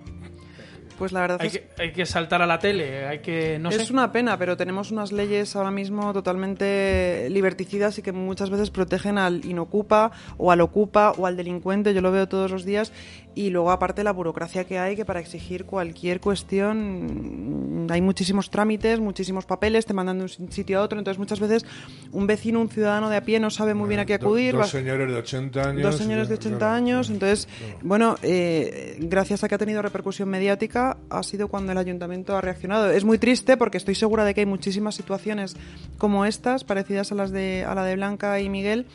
[0.98, 3.68] Pues la verdad Hay es que, hay que saltar a la tele, hay que, no
[3.70, 3.92] es sé.
[3.92, 9.18] una pena, pero tenemos unas leyes ahora mismo totalmente liberticidas y que muchas veces protegen
[9.18, 12.92] al inocupa o al ocupa o al delincuente, yo lo veo todos los días,
[13.34, 18.50] y luego aparte la burocracia que hay, que para exigir cualquier cuestión mm, hay muchísimos
[18.50, 21.64] trámites, muchísimos papeles, te mandan de un sitio a otro, entonces muchas veces
[22.12, 24.54] un vecino, un ciudadano de a pie no sabe muy bien a qué do- acudir.
[24.56, 25.82] dos señores de 80 años.
[25.82, 27.48] Dos señores de claro, 80 años, entonces,
[27.82, 32.40] bueno, eh, gracias a que ha tenido repercusión mediática, ha sido cuando el ayuntamiento ha
[32.40, 32.90] reaccionado.
[32.90, 35.56] Es muy triste porque estoy segura de que hay muchísimas situaciones
[35.98, 38.86] como estas, parecidas a las de, a la de Blanca y Miguel,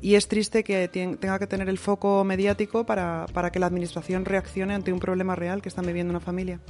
[0.00, 4.24] y es triste que tenga que tener el foco mediático para, para que la administración
[4.24, 6.60] reaccione ante un problema real que están viviendo una familia.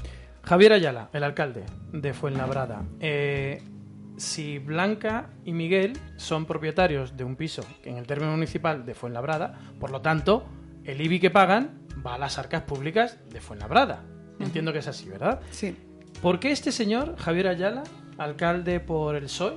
[0.42, 2.82] Javier Ayala, el alcalde de Fuenlabrada.
[3.00, 3.62] Eh,
[4.16, 9.58] si Blanca y Miguel son propietarios de un piso en el término municipal de Fuenlabrada,
[9.78, 10.46] por lo tanto,
[10.84, 14.02] el IBI que pagan va a las arcas públicas de Fuenlabrada.
[14.40, 15.40] Entiendo que es así, ¿verdad?
[15.50, 15.76] Sí.
[16.22, 17.84] ¿Por qué este señor, Javier Ayala,
[18.16, 19.54] alcalde por el PSOE,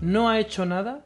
[0.00, 1.04] no ha hecho nada?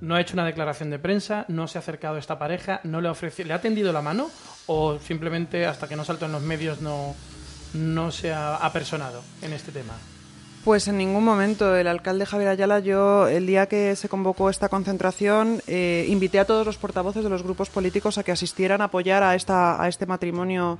[0.00, 3.00] No ha hecho una declaración de prensa, no se ha acercado a esta pareja, no
[3.00, 4.30] le ha ofrecido, le ha tendido la mano
[4.66, 7.14] o simplemente hasta que no saltó en los medios no,
[7.74, 9.94] no se ha apersonado en este tema.
[10.64, 11.74] Pues en ningún momento.
[11.74, 16.44] El alcalde Javier Ayala, yo el día que se convocó esta concentración, eh, invité a
[16.44, 19.88] todos los portavoces de los grupos políticos a que asistieran a apoyar a, esta, a
[19.88, 20.78] este matrimonio,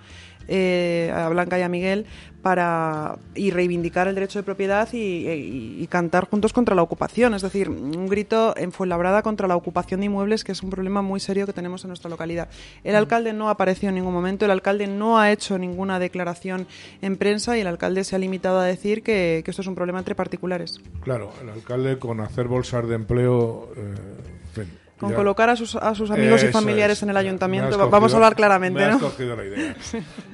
[0.49, 2.07] eh, a Blanca y a Miguel,
[2.43, 4.97] para y reivindicar el derecho de propiedad y,
[5.29, 7.35] y- cantar juntos contra la ocupación.
[7.35, 11.03] Es decir, un grito en Fuenlabrada contra la ocupación de inmuebles, que es un problema
[11.03, 12.49] muy serio que tenemos en nuestra localidad.
[12.83, 16.67] El alcalde no apareció en ningún momento, el alcalde no ha hecho ninguna declaración
[17.01, 19.99] en prensa y el alcalde se ha limitado a decir que, esto es un problema
[20.01, 20.81] entre particulares.
[21.03, 23.69] Claro, el alcalde con hacer bolsas de empleo.
[23.77, 24.65] eh,
[25.03, 27.03] Con ya- colocar a sus, a sus amigos y familiares es.
[27.03, 29.09] en el ayuntamiento, cogido- vamos a hablar claramente, me has ¿no?
[29.11, 29.77] cogido la idea.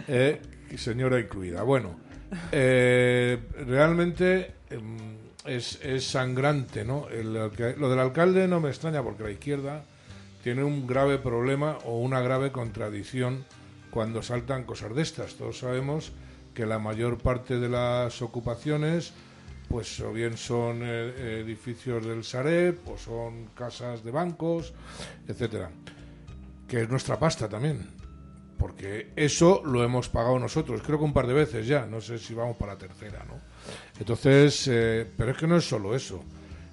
[0.07, 0.41] Eh,
[0.77, 1.63] señora incluida.
[1.63, 1.97] Bueno,
[2.53, 4.97] eh, realmente em,
[5.45, 7.09] es, es sangrante, ¿no?
[7.09, 9.83] El lo del alcalde no me extraña porque la izquierda
[10.43, 13.45] tiene un grave problema o una grave contradicción
[13.91, 15.35] cuando saltan cosas de estas.
[15.35, 16.13] Todos sabemos
[16.55, 19.13] que la mayor parte de las ocupaciones
[19.69, 24.73] pues o bien son eh, edificios del Sareb o son casas de bancos,
[25.27, 25.71] etcétera,
[26.67, 27.87] que es nuestra pasta también,
[28.59, 32.19] porque eso lo hemos pagado nosotros, creo que un par de veces ya, no sé
[32.19, 33.41] si vamos para la tercera, ¿no?
[33.99, 36.25] Entonces, eh, pero es que no es solo eso,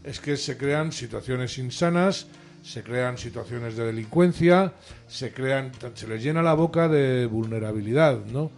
[0.04, 2.28] es que se crean situaciones insanas,
[2.64, 4.74] se crean situaciones de delincuencia,
[5.08, 8.52] se crean, se les llena la boca de vulnerabilidad, ¿no?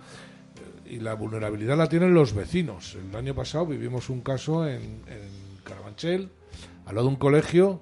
[0.90, 2.96] Y la vulnerabilidad la tienen los vecinos.
[2.96, 5.02] El año pasado vivimos un caso en,
[5.64, 6.30] Carabanchel,
[6.86, 7.82] al lado de un colegio,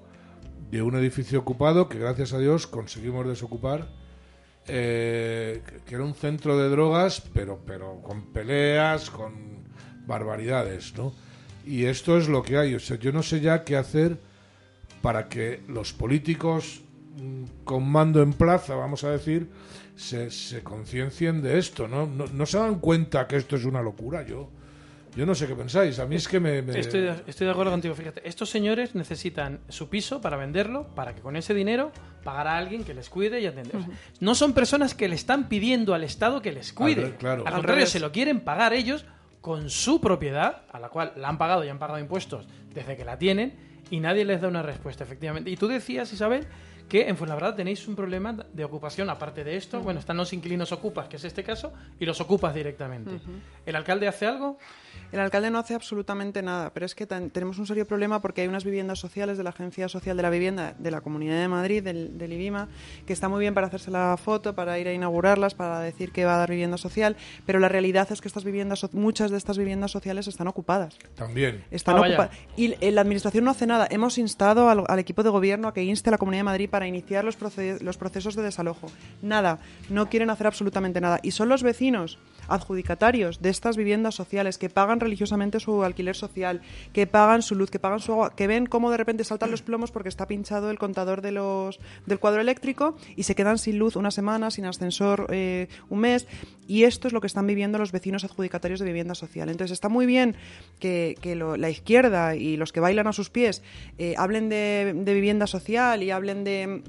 [0.70, 3.88] de un edificio ocupado que gracias a Dios conseguimos desocupar,
[4.66, 9.64] eh, que- era un centro de drogas, pero, pero con peleas, con
[10.06, 11.12] barbaridades, ¿no?
[11.64, 12.74] Y esto es lo que hay.
[12.74, 14.18] O sea, yo no sé ya qué hacer
[15.02, 16.82] para que los políticos
[17.64, 19.48] con mando en plaza, vamos a decir,
[19.96, 22.06] se, se conciencien de esto, ¿no?
[22.06, 22.26] ¿no?
[22.32, 24.48] no se dan cuenta que esto es una locura, yo
[25.16, 26.60] yo no sé qué pensáis, a mí es que me...
[26.60, 28.20] me- Estoy, de, estoy de acuerdo contigo, fíjate.
[28.28, 31.90] Estos señores necesitan su piso para venderlo, para que con ese dinero
[32.22, 33.76] pagar a alguien que les cuide y atender.
[33.76, 33.88] O sea,
[34.20, 37.02] no son personas que le están pidiendo al Estado que les cuide.
[37.04, 37.44] Al re- claro.
[37.46, 39.06] Al contrario, se lo quieren pagar ellos
[39.40, 43.06] con su propiedad, a la cual la han pagado y han pagado impuestos desde que
[43.06, 43.54] la tienen,
[43.90, 45.48] y nadie les da una respuesta, efectivamente.
[45.48, 46.46] Y tú decías, Isabel,
[46.88, 50.70] que en Fuenlabrada tenéis un problema de ocupación, aparte de esto, bueno, están los inquilinos
[50.72, 53.20] ocupas, que es este caso, y los ocupas directamente.
[53.64, 54.58] ¿El alcalde hace algo?
[55.12, 58.42] El alcalde no hace absolutamente nada, pero es que ten- tenemos un serio problema porque
[58.42, 61.48] hay unas viviendas sociales de la Agencia Social de la Vivienda de la Comunidad de
[61.48, 62.68] Madrid, del, del IBIMA,
[63.06, 66.24] que está muy bien para hacerse la foto, para ir a inaugurarlas, para decir que
[66.24, 67.16] va a dar vivienda social,
[67.46, 70.98] pero la realidad es que estas viviendas, muchas de estas viviendas sociales están ocupadas.
[71.14, 71.64] También.
[71.70, 72.30] Están Ah, ocupadas.
[72.56, 73.86] Y la administración no hace nada.
[73.90, 76.68] Hemos instado al, al equipo de gobierno a que inste a la Comunidad de Madrid
[76.70, 77.36] para iniciar los,
[77.82, 78.88] los procesos de desalojo.
[79.22, 79.58] Nada.
[79.88, 81.20] No quieren hacer absolutamente nada.
[81.22, 82.18] Y son los vecinos
[82.48, 86.60] adjudicatarios de estas viviendas sociales que pagan religiosamente su alquiler social,
[86.92, 89.62] que pagan su luz, que pagan su agua, que ven cómo de repente saltan los
[89.62, 93.78] plomos porque está pinchado el contador de los, del cuadro eléctrico y se quedan sin
[93.78, 96.26] luz una semana, sin ascensor eh, un mes.
[96.68, 99.48] Y esto es lo que están viviendo los vecinos adjudicatarios de vivienda social.
[99.48, 100.36] Entonces está muy bien
[100.78, 103.62] que, la izquierda y los que bailan a sus pies
[103.98, 106.82] eh, hablen de vivienda social y hablen de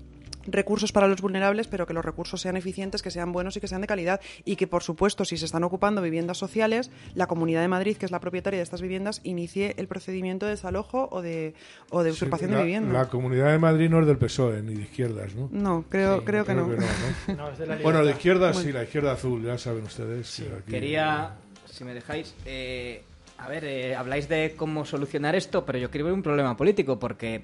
[0.47, 3.67] recursos para los vulnerables, pero que los recursos sean eficientes, que sean buenos y que
[3.67, 4.19] sean de calidad.
[4.45, 8.05] Y que, por supuesto, si se están ocupando viviendas sociales, la Comunidad de Madrid, que
[8.05, 11.53] es la propietaria de estas viviendas, inicie el procedimiento de desalojo o de,
[11.89, 12.93] o de usurpación la, de vivienda.
[12.93, 15.49] La Comunidad de Madrid no es del PSOE ni de izquierdas, ¿no?
[15.51, 16.67] No, creo, creo que no.
[16.67, 16.77] ¿no?
[17.37, 18.09] No, es de la bueno, de libertad.
[18.17, 20.35] izquierda Muy- sí, la izquierda azul, ya saben ustedes.
[20.37, 21.35] que aquí- Quería,
[21.65, 23.03] si me dejáis, eh,
[23.37, 26.97] a ver, eh, habláis de cómo solucionar esto, pero yo quiero ver un problema político,
[26.99, 27.43] porque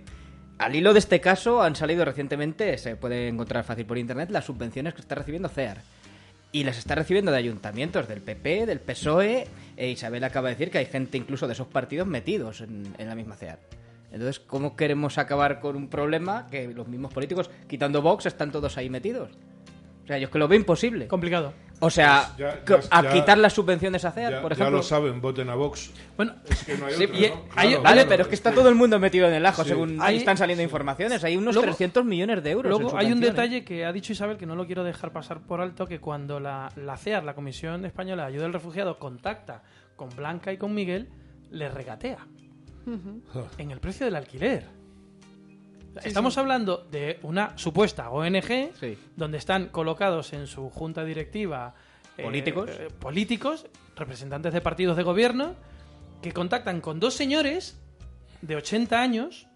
[0.57, 4.45] al hilo de este caso han salido recientemente, se puede encontrar fácil por internet, las
[4.45, 5.81] subvenciones que está recibiendo CEAR.
[6.51, 10.69] Y las está recibiendo de ayuntamientos del PP, del PSOE, e Isabel acaba de decir
[10.69, 13.57] que hay gente incluso de esos partidos metidos en, en la misma CEAR.
[14.11, 18.77] Entonces, ¿cómo queremos acabar con un problema que los mismos políticos, quitando Vox, están todos
[18.77, 19.31] ahí metidos?
[20.03, 21.07] O sea, yo es que lo veo imposible.
[21.07, 21.53] Complicado.
[21.79, 24.55] O sea, Pues ya- ya- a ya- quitar las subvenciones a CEAR, Ya, por ya
[24.55, 24.77] ejemplo.
[24.77, 25.91] lo saben, voten a Vox.
[26.15, 27.25] Bueno, Es que no hay Sí, otra, y- ¿no?
[27.55, 29.63] hay- Claro, vale, claro, pero es que está todo el mundo metido en el ajo,
[29.63, 29.69] Sí.
[29.69, 31.23] según ahí están saliendo informaciones.
[31.23, 32.69] Hay unos Luego- 300 millones de euros.
[32.79, 35.59] Luego hay un detalle que ha dicho Isabel que no lo quiero dejar pasar por
[35.61, 39.63] alto, que cuando la, la CEAR, la Comisión Española de Ayuda al Refugiado, contacta
[39.97, 41.09] con Blanca y con Miguel,
[41.51, 42.19] les regatea
[43.57, 44.65] en el precio del alquiler.
[46.03, 48.97] Estamos hablando de una supuesta ONG Sí.
[49.15, 51.75] donde están colocados en su junta directiva
[52.17, 52.69] eh, Políticos.
[52.71, 53.65] eh, políticos,
[53.95, 55.55] representantes de partidos de gobierno,
[56.21, 57.79] que contactan con dos señores
[58.41, 59.47] de 80 años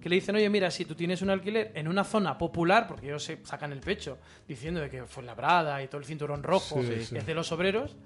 [0.00, 3.06] que le dicen, oye, mira, si tú tienes un alquiler en una zona popular, porque
[3.06, 6.80] ellos se sacan el pecho diciendo de que fue labrada y todo el cinturón rojo
[6.80, 7.96] es de los obreros,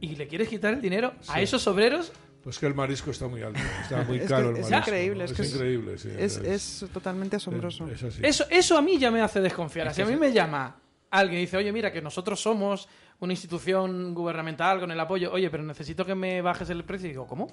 [0.00, 2.12] y le quieres quitar el dinero a esos obreros,
[2.42, 4.90] Pues que el marisco está muy alto, está muy Es que caro el es marisco.
[4.90, 5.24] increíble, ¿no?
[5.24, 6.08] es es, que es- increíble, sí.
[6.18, 7.86] Es, es totalmente asombroso.
[7.88, 8.20] es así.
[8.24, 9.92] eso, eso a mí ya me hace desconfiar.
[9.94, 10.76] Si a mí me llama
[11.10, 12.88] alguien y dice, oye, mira, que nosotros somos
[13.18, 17.10] una institución gubernamental con el apoyo, oye, pero necesito que me bajes el precio, y
[17.10, 17.48] digo, ¿cómo?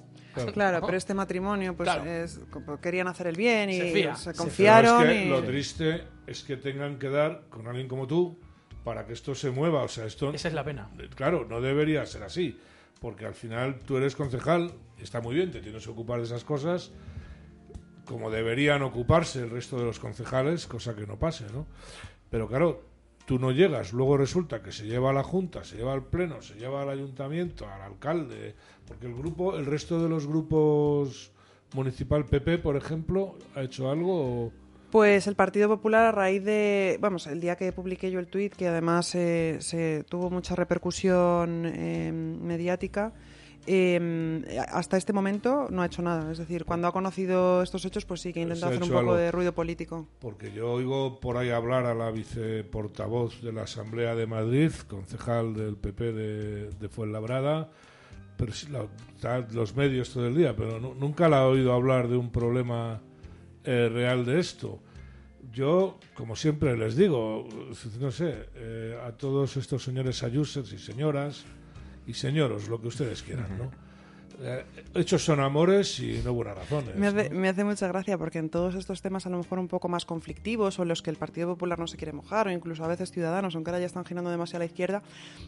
[0.54, 2.10] Claro, pero este matrimonio, pues Claro.
[2.10, 4.14] es- como querían hacer el bien y Se fía.
[4.14, 5.02] se Se Pero confiaron.
[5.06, 8.38] es que y- lo triste es que tengan que dar con alguien como tú
[8.84, 9.82] para que esto se mueva.
[9.82, 10.88] O sea, esto, Esa es la pena.
[11.14, 12.58] claro, no debería ser así.
[13.00, 16.44] Porque al final tú eres concejal, está muy bien, te tienes que ocupar de esas
[16.44, 16.90] cosas,
[18.04, 21.66] como deberían ocuparse el resto de los concejales, cosa que no pase, ¿no?
[22.30, 22.82] Pero claro,
[23.26, 26.40] tú no llegas, luego resulta que se lleva a la Junta, se lleva al Pleno,
[26.42, 28.54] se lleva al Ayuntamiento, al alcalde,
[28.86, 31.30] porque el grupo, el resto de los grupos
[31.74, 34.44] municipal PP, por ejemplo, ha hecho algo.
[34.46, 34.52] o-
[34.90, 38.54] Pues el Partido Popular a raíz de, vamos, el día que publiqué yo el tuit,
[38.54, 43.12] que además eh, se tuvo mucha repercusión eh, mediática,
[43.66, 46.32] eh, hasta este momento no ha hecho nada.
[46.32, 48.88] Es decir, cuando ha conocido estos hechos, pues sí que ha ha intentado hacer un
[48.88, 49.14] poco algo.
[49.16, 50.08] de ruido político.
[50.20, 55.52] Porque yo oigo por ahí hablar a la viceportavoz de la Asamblea de Madrid, concejal
[55.52, 57.68] del PP de, de Fuenlabrada,
[58.38, 62.08] pero sí la- los medios todo el día, pero nu- nunca la he oído hablar
[62.08, 63.02] de un problema
[63.64, 64.80] eh, real de esto.
[65.52, 67.48] Yo, como siempre les digo,
[68.00, 71.44] no sé, eh, a todos estos señores ayusers y señoras
[72.06, 73.87] y señoros, lo que ustedes quieran, ¿no?
[74.40, 74.64] Eh,
[74.94, 76.94] hechos son amores y no buenas razones.
[76.96, 77.40] Me hace, ¿no?
[77.40, 80.04] me hace mucha gracia porque en todos estos temas a lo mejor un poco más
[80.04, 82.88] conflictivos o en los que el Partido Popular no se quiere mojar o incluso a
[82.88, 85.02] veces Ciudadanos, aunque ahora ya están girando demasiado a la izquierda,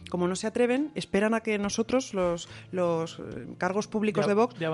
[0.09, 4.57] como no se atreven, esperan a que nosotros, los, los eh, cargos públicos De Vox,
[4.59, 4.67] de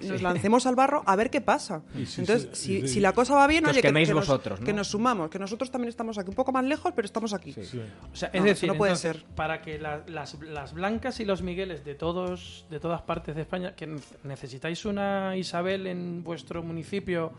[0.00, 0.08] Sí.
[0.08, 1.82] nos lancemos al barro a ver qué pasa.
[1.94, 4.66] Entonces, se- si, si la cosa va bien, oye, que, que nos, vosotros, ¿no?
[4.66, 7.52] que nos sumamos, que nosotros también estamos aquí, un poco más lejos, pero estamos aquí.
[7.52, 7.80] Sí.
[8.12, 9.34] O sea, es No, decir, no puede entonces, ser.
[9.34, 13.42] para que la- las, las blancas y los migueles de todos de todas partes de
[13.42, 17.32] España, que ne- necesitáis una Isabel en vuestro municipio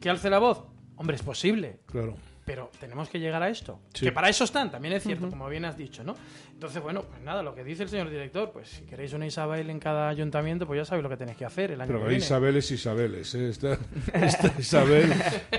[0.00, 0.62] que alce la voz,
[0.96, 1.78] hombre, es posible.
[1.86, 2.14] Claro.
[2.44, 3.80] pero tenemos que llegar a esto.
[3.94, 4.04] Sí.
[4.04, 6.14] Que para eso están, también es cierto, como bien has dicho, ¿no?
[6.52, 9.70] Entonces, bueno, pues nada, lo que dice el señor director, pues si queréis una Isabel
[9.70, 12.08] en cada ayuntamiento, pues ya sabéis lo que tenéis que hacer el año Pero que
[12.10, 12.22] viene.
[12.22, 13.48] Isabeles y Isabeles, ¿eh?
[13.48, 13.78] Esta,
[14.12, 15.10] esta Isabel...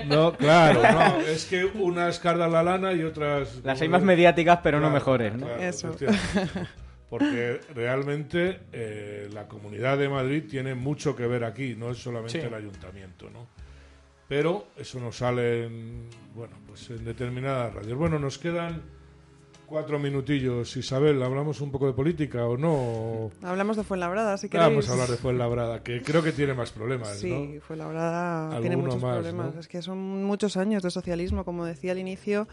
[0.06, 1.20] No, claro, no.
[1.26, 3.64] Es que unas cardan la lana y otras...
[3.64, 5.46] Las hay más mediáticas, pero no mejores, ¿no?
[5.46, 5.90] claro, Eso.
[7.08, 12.40] Porque realmente eh, la Comunidad de Madrid tiene mucho que ver aquí, no es solamente
[12.40, 12.46] Sí.
[12.46, 13.46] el ayuntamiento, ¿no?
[14.28, 17.96] Pero eso nos sale en, bueno, pues en determinadas radios.
[17.96, 18.82] Bueno, nos quedan
[19.66, 20.76] cuatro minutillos.
[20.76, 23.30] Isabel, ¿hablamos un poco de política o no?
[23.42, 24.68] Hablamos de Fuenlabrada, si queréis.
[24.68, 27.60] Vamos a hablar de Fuenlabrada, que creo que tiene más problemas, Sí, ¿no?
[27.60, 29.54] Fuenlabrada tiene muchos más, problemas.
[29.54, 29.60] ¿no?
[29.60, 32.48] Es que son muchos años de socialismo, como decía al inicio.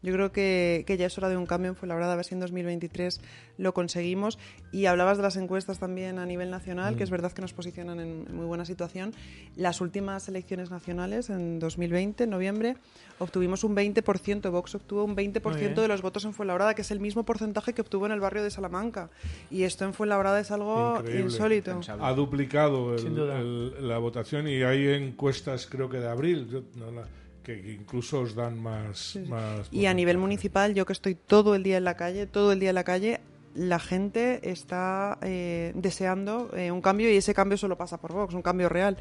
[0.00, 2.34] Yo creo que, que ya es hora de un cambio en Fuenlabrada, a ver si
[2.34, 3.20] en 2023
[3.58, 4.38] lo conseguimos.
[4.70, 7.98] Y hablabas de las encuestas también a nivel nacional, que es verdad que nos posicionan
[7.98, 9.12] en, en muy buena situación.
[9.56, 12.76] Las últimas elecciones nacionales, en 2020, en noviembre,
[13.18, 15.74] obtuvimos un 20%, Vox obtuvo un 20% bien.
[15.74, 18.44] de los votos en Fuenlabrada, que es el mismo porcentaje que obtuvo en el barrio
[18.44, 19.10] de Salamanca.
[19.50, 21.22] Y esto en Fuenlabrada es algo Increíble.
[21.24, 21.80] insólito.
[22.00, 27.08] Ha duplicado el- la votación y hay encuestas, creo que de abril, yo- no la-
[27.48, 29.16] que incluso os dan más.
[29.26, 32.52] más Y a nivel municipal, yo que estoy todo el día en la calle, todo
[32.52, 33.20] el día en la calle,
[33.54, 38.34] la gente está eh, deseando eh, un cambio y ese cambio solo pasa por Vox,
[38.34, 38.98] un cambio real.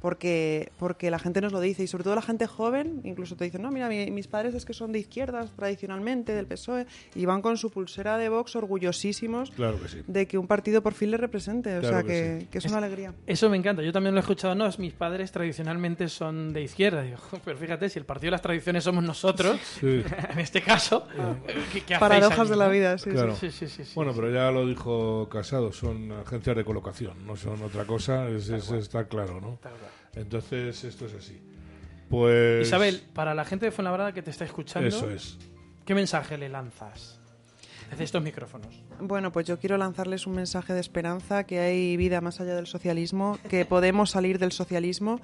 [0.00, 3.44] Porque, porque la gente nos lo dice y sobre todo la gente joven, incluso te
[3.44, 6.86] dicen, no, mira, mi- mis padres es que son de izquierdas tradicionalmente, del PSOE,
[7.16, 10.02] y van con su pulsera de Vox orgullosísimos Claro que sí.
[10.06, 11.76] de que un partido por fin les represente.
[11.76, 12.46] O Claro sea, que que, sí.
[12.46, 13.12] que es una alegría.
[13.26, 16.62] Eso me encanta, yo también lo he escuchado, no, es mis padres tradicionalmente son de
[16.62, 20.02] izquierda, digo, pero fíjate, si el partido de las tradiciones somos nosotros, Sí.
[20.30, 21.06] en este caso,
[21.72, 22.70] ¿qué, qué Paradojas aquí, de la no?
[22.70, 23.34] vida, sí, Claro.
[23.34, 23.92] Sí, sí, sí, sí.
[23.94, 28.48] Bueno, pero ya lo dijo Casado, son agencias de colocación, no son otra cosa, es-
[28.48, 29.58] es- está claro, ¿no?
[29.62, 29.87] Tal cual.
[30.18, 31.40] Entonces, esto es así.
[32.08, 32.66] Pues.
[32.66, 35.38] Isabel, para la gente de Fuenlabrada que te está escuchando, Eso es.
[35.84, 37.20] ¿qué mensaje le lanzas
[37.90, 38.82] desde estos micrófonos?
[39.00, 42.66] Bueno, pues yo quiero lanzarles un mensaje de esperanza, que hay vida más allá del
[42.66, 45.20] socialismo, que podemos salir del socialismo,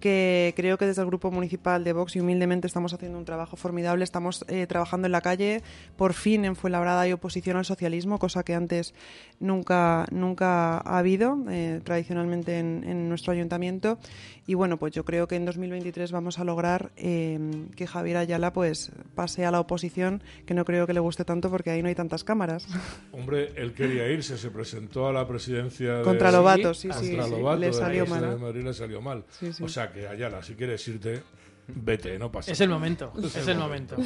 [0.00, 3.56] que creo que desde el Grupo Municipal de Vox y humildemente estamos haciendo un trabajo
[3.56, 5.62] formidable, estamos eh, trabajando en la calle,
[5.96, 8.94] por fin en Fuenlabrada hay oposición al socialismo, cosa que antes
[9.40, 13.98] nunca, nunca ha habido eh, tradicionalmente en, en nuestro ayuntamiento
[14.46, 17.38] y bueno, pues yo creo que en 2023 vamos a lograr eh,
[17.74, 21.50] que Javier Ayala pues pase a la oposición, que no creo que le guste tanto
[21.50, 22.66] porque ahí no hay tantas cámaras.
[23.12, 27.10] Hombre, él quería irse, se presentó a la presidencia de- Contra Lobato, sí, contra sí,
[27.10, 27.16] sí.
[27.30, 28.30] Lobato, Le de salió mal.
[28.30, 29.24] de Madrid le salió mal.
[29.30, 29.64] Sí, sí.
[29.64, 31.22] O sea que Ayala, si quieres irte,
[31.68, 33.96] vete, no pasa Es el momento, es el momento.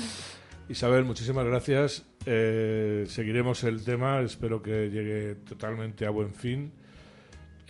[0.70, 2.06] Isabel, muchísimas gracias.
[2.26, 6.72] Eh, seguiremos el tema, espero que llegue totalmente a buen fin.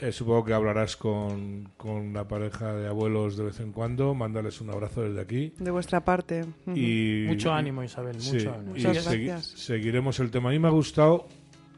[0.00, 4.60] Eh, supongo que hablarás con, con la pareja de abuelos de vez en cuando, mándales
[4.62, 5.52] un abrazo desde aquí.
[5.58, 6.46] De vuestra parte.
[6.74, 8.76] Y, Mucho ánimo, Isabel, sí, mucho ánimo.
[8.76, 9.46] y Muchas segui- gracias.
[9.60, 10.48] seguiremos el tema.
[10.48, 11.26] A mí me ha gustado,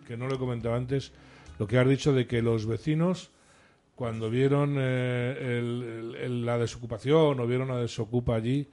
[0.06, 1.12] que no lo he comentado antes,
[1.58, 3.30] lo que has dicho de que los vecinos,
[3.96, 8.68] cuando vieron eh, el- el- el- la desocupación o vieron a Desocupa allí,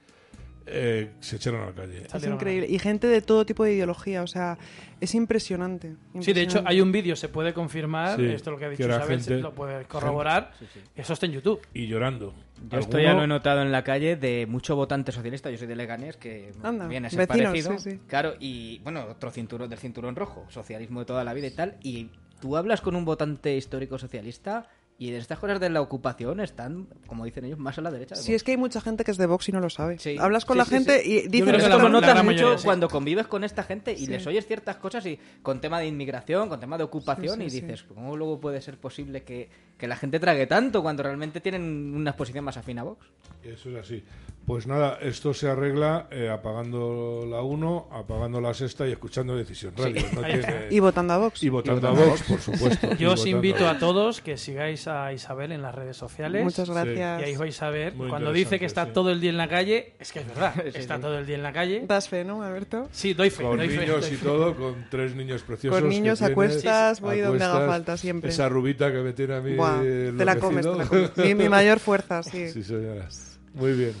[0.70, 2.06] eh, se echaron a la calle.
[2.12, 2.66] Es increíble.
[2.68, 4.56] Y gente de todo tipo de ideología, o sea,
[5.00, 5.96] es impresionante.
[6.20, 8.68] Sí, de hecho hay un vídeo, se puede confirmar, Sí, esto es lo que ha
[8.70, 10.52] dicho Isabel, gente- lo puede corroborar,
[10.96, 11.60] eso está en YouTube.
[11.74, 12.34] Y llorando.
[12.70, 15.50] Yo esto ya lo he notado en la calle de mucho votante socialista.
[15.50, 17.78] Yo soy de Leganés, que Anda, viene a ser vecinos, parecido.
[17.78, 18.00] sí, sí.
[18.06, 21.76] Claro, y bueno, otro cinturón del cinturón rojo, socialismo de toda la vida y tal.
[21.82, 22.10] Y
[22.40, 24.68] tú hablas con un votante histórico socialista
[25.00, 28.14] y de estas cosas de la ocupación están, como dicen ellos, más a la derecha.
[28.14, 29.98] de Sí, es que hay mucha gente que es de Vox y no lo sabe.
[29.98, 30.16] Sí.
[30.20, 31.10] Hablas con Sí, la sí, gente sí.
[31.26, 32.64] y creo que esto lo notas mucho mayoría, sí.
[32.64, 34.06] cuando convives con esta gente y Sí.
[34.08, 37.46] les oyes ciertas cosas y con tema de inmigración, con tema de ocupación Sí, sí,
[37.46, 37.60] y sí.
[37.62, 39.48] dices, ¿cómo luego puede ser posible que,
[39.78, 43.06] que la gente trague tanto cuando realmente tienen una exposición más afín a Vox?
[43.42, 44.04] Eso es así.
[44.44, 49.72] Pues nada, esto se arregla eh, apagando la 1, apagando la sexta y escuchando Decisión
[49.76, 50.02] Radio.
[50.12, 51.42] No ahí tiene- Y votando a Vox.
[51.42, 52.94] y votando a votando a Vox, por supuesto.
[52.96, 56.42] Yo os invito a a todos que sigáis a Isabel en las redes sociales.
[56.44, 57.20] Muchas gracias.
[57.20, 58.90] Y ahí vais a ver, Muy cuando dice que está sí.
[58.92, 61.02] todo el día en la calle, es que es verdad, Sí, está sí.
[61.02, 61.84] todo el día en la calle.
[61.86, 62.88] Das fe, ¿no, Alberto?
[62.92, 64.24] Sí, doy fe, Con doy fe, niños y fe.
[64.26, 65.80] todo, con tres niños preciosos.
[65.80, 68.30] Con niños a cuestas, voy donde haga falta siempre.
[68.30, 69.54] Esa rubita que me tiene a mí.
[69.54, 71.16] Buah, te la comes, te la comes.
[71.16, 72.48] Mi, mi mayor fuerza, sí.
[72.52, 73.08] Sí, señora.
[73.54, 73.92] Muy bien.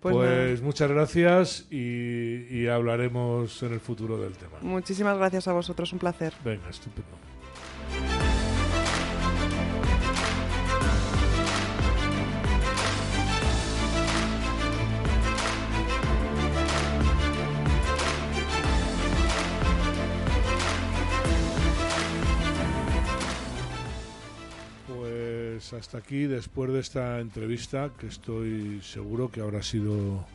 [0.00, 4.58] Pues Pues, muchas gracias y, y hablaremos en el futuro del tema.
[4.60, 6.32] Muchísimas gracias a vosotros, un placer.
[6.44, 7.27] Venga, estupendo.
[25.78, 30.26] Hasta aquí, después de esta entrevista, que estoy seguro que habrá sido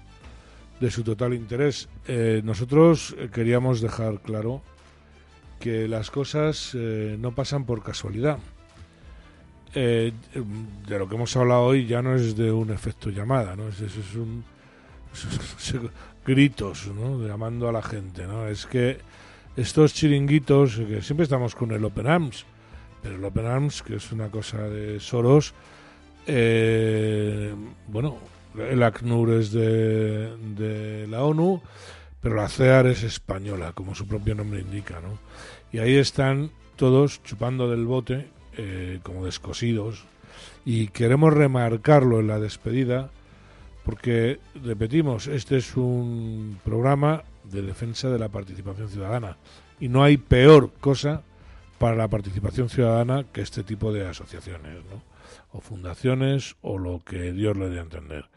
[0.79, 1.89] de su total interés.
[2.07, 4.61] Eh, nosotros eh, queríamos dejar claro
[5.59, 8.39] que las cosas eh, no pasan por casualidad.
[9.73, 10.13] De
[10.87, 13.69] lo que hemos hablado hoy ya no es de un efecto llamada, ¿no?
[13.69, 14.43] Es, es, es un
[16.25, 17.25] gritos, ¿no?
[17.25, 18.47] Llamando a la gente, ¿no?
[18.47, 18.99] Es que
[19.55, 22.45] estos chiringuitos, que siempre estamos con el Open Arms,
[23.03, 25.53] pero el Open Arms, que es una cosa de Soros,
[26.25, 27.53] eh,
[27.87, 28.17] bueno,
[28.57, 31.61] el ACNUR es de, la ONU,
[32.21, 35.19] pero la CEAR es española, como su propio nombre indica, ¿no?
[35.71, 40.05] Y ahí están todos chupando del bote, eh, como descosidos,
[40.65, 43.11] y queremos remarcarlo en la despedida,
[43.83, 49.35] porque, repetimos, este es un programa de defensa de la participación ciudadana,
[49.81, 51.23] y no hay peor cosa
[51.83, 55.03] para la participación ciudadana que este tipo de asociaciones, ¿no?
[55.51, 58.29] o fundaciones, o lo que Dios le dé a entender.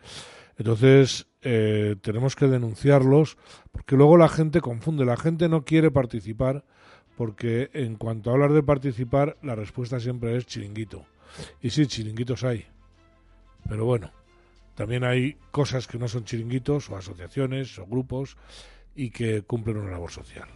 [0.59, 3.39] Entonces, eh, tenemos que denunciarlos,
[3.71, 6.65] porque luego la gente confunde, la gente no quiere participar,
[7.17, 11.07] porque en cuanto a hablar de participar, la respuesta siempre es chiringuito.
[11.63, 12.67] Y sí, chiringuitos hay,
[13.69, 14.11] pero bueno,
[14.75, 18.37] también hay cosas que no son chiringuitos, o asociaciones, o grupos,
[18.97, 20.49] y que cumplen una labor social.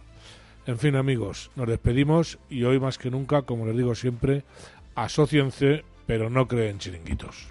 [0.67, 4.43] En fin, amigos, nos despedimos y hoy más que nunca, como les digo siempre,
[4.93, 7.47] asóciense, pero no creen chiringuitos.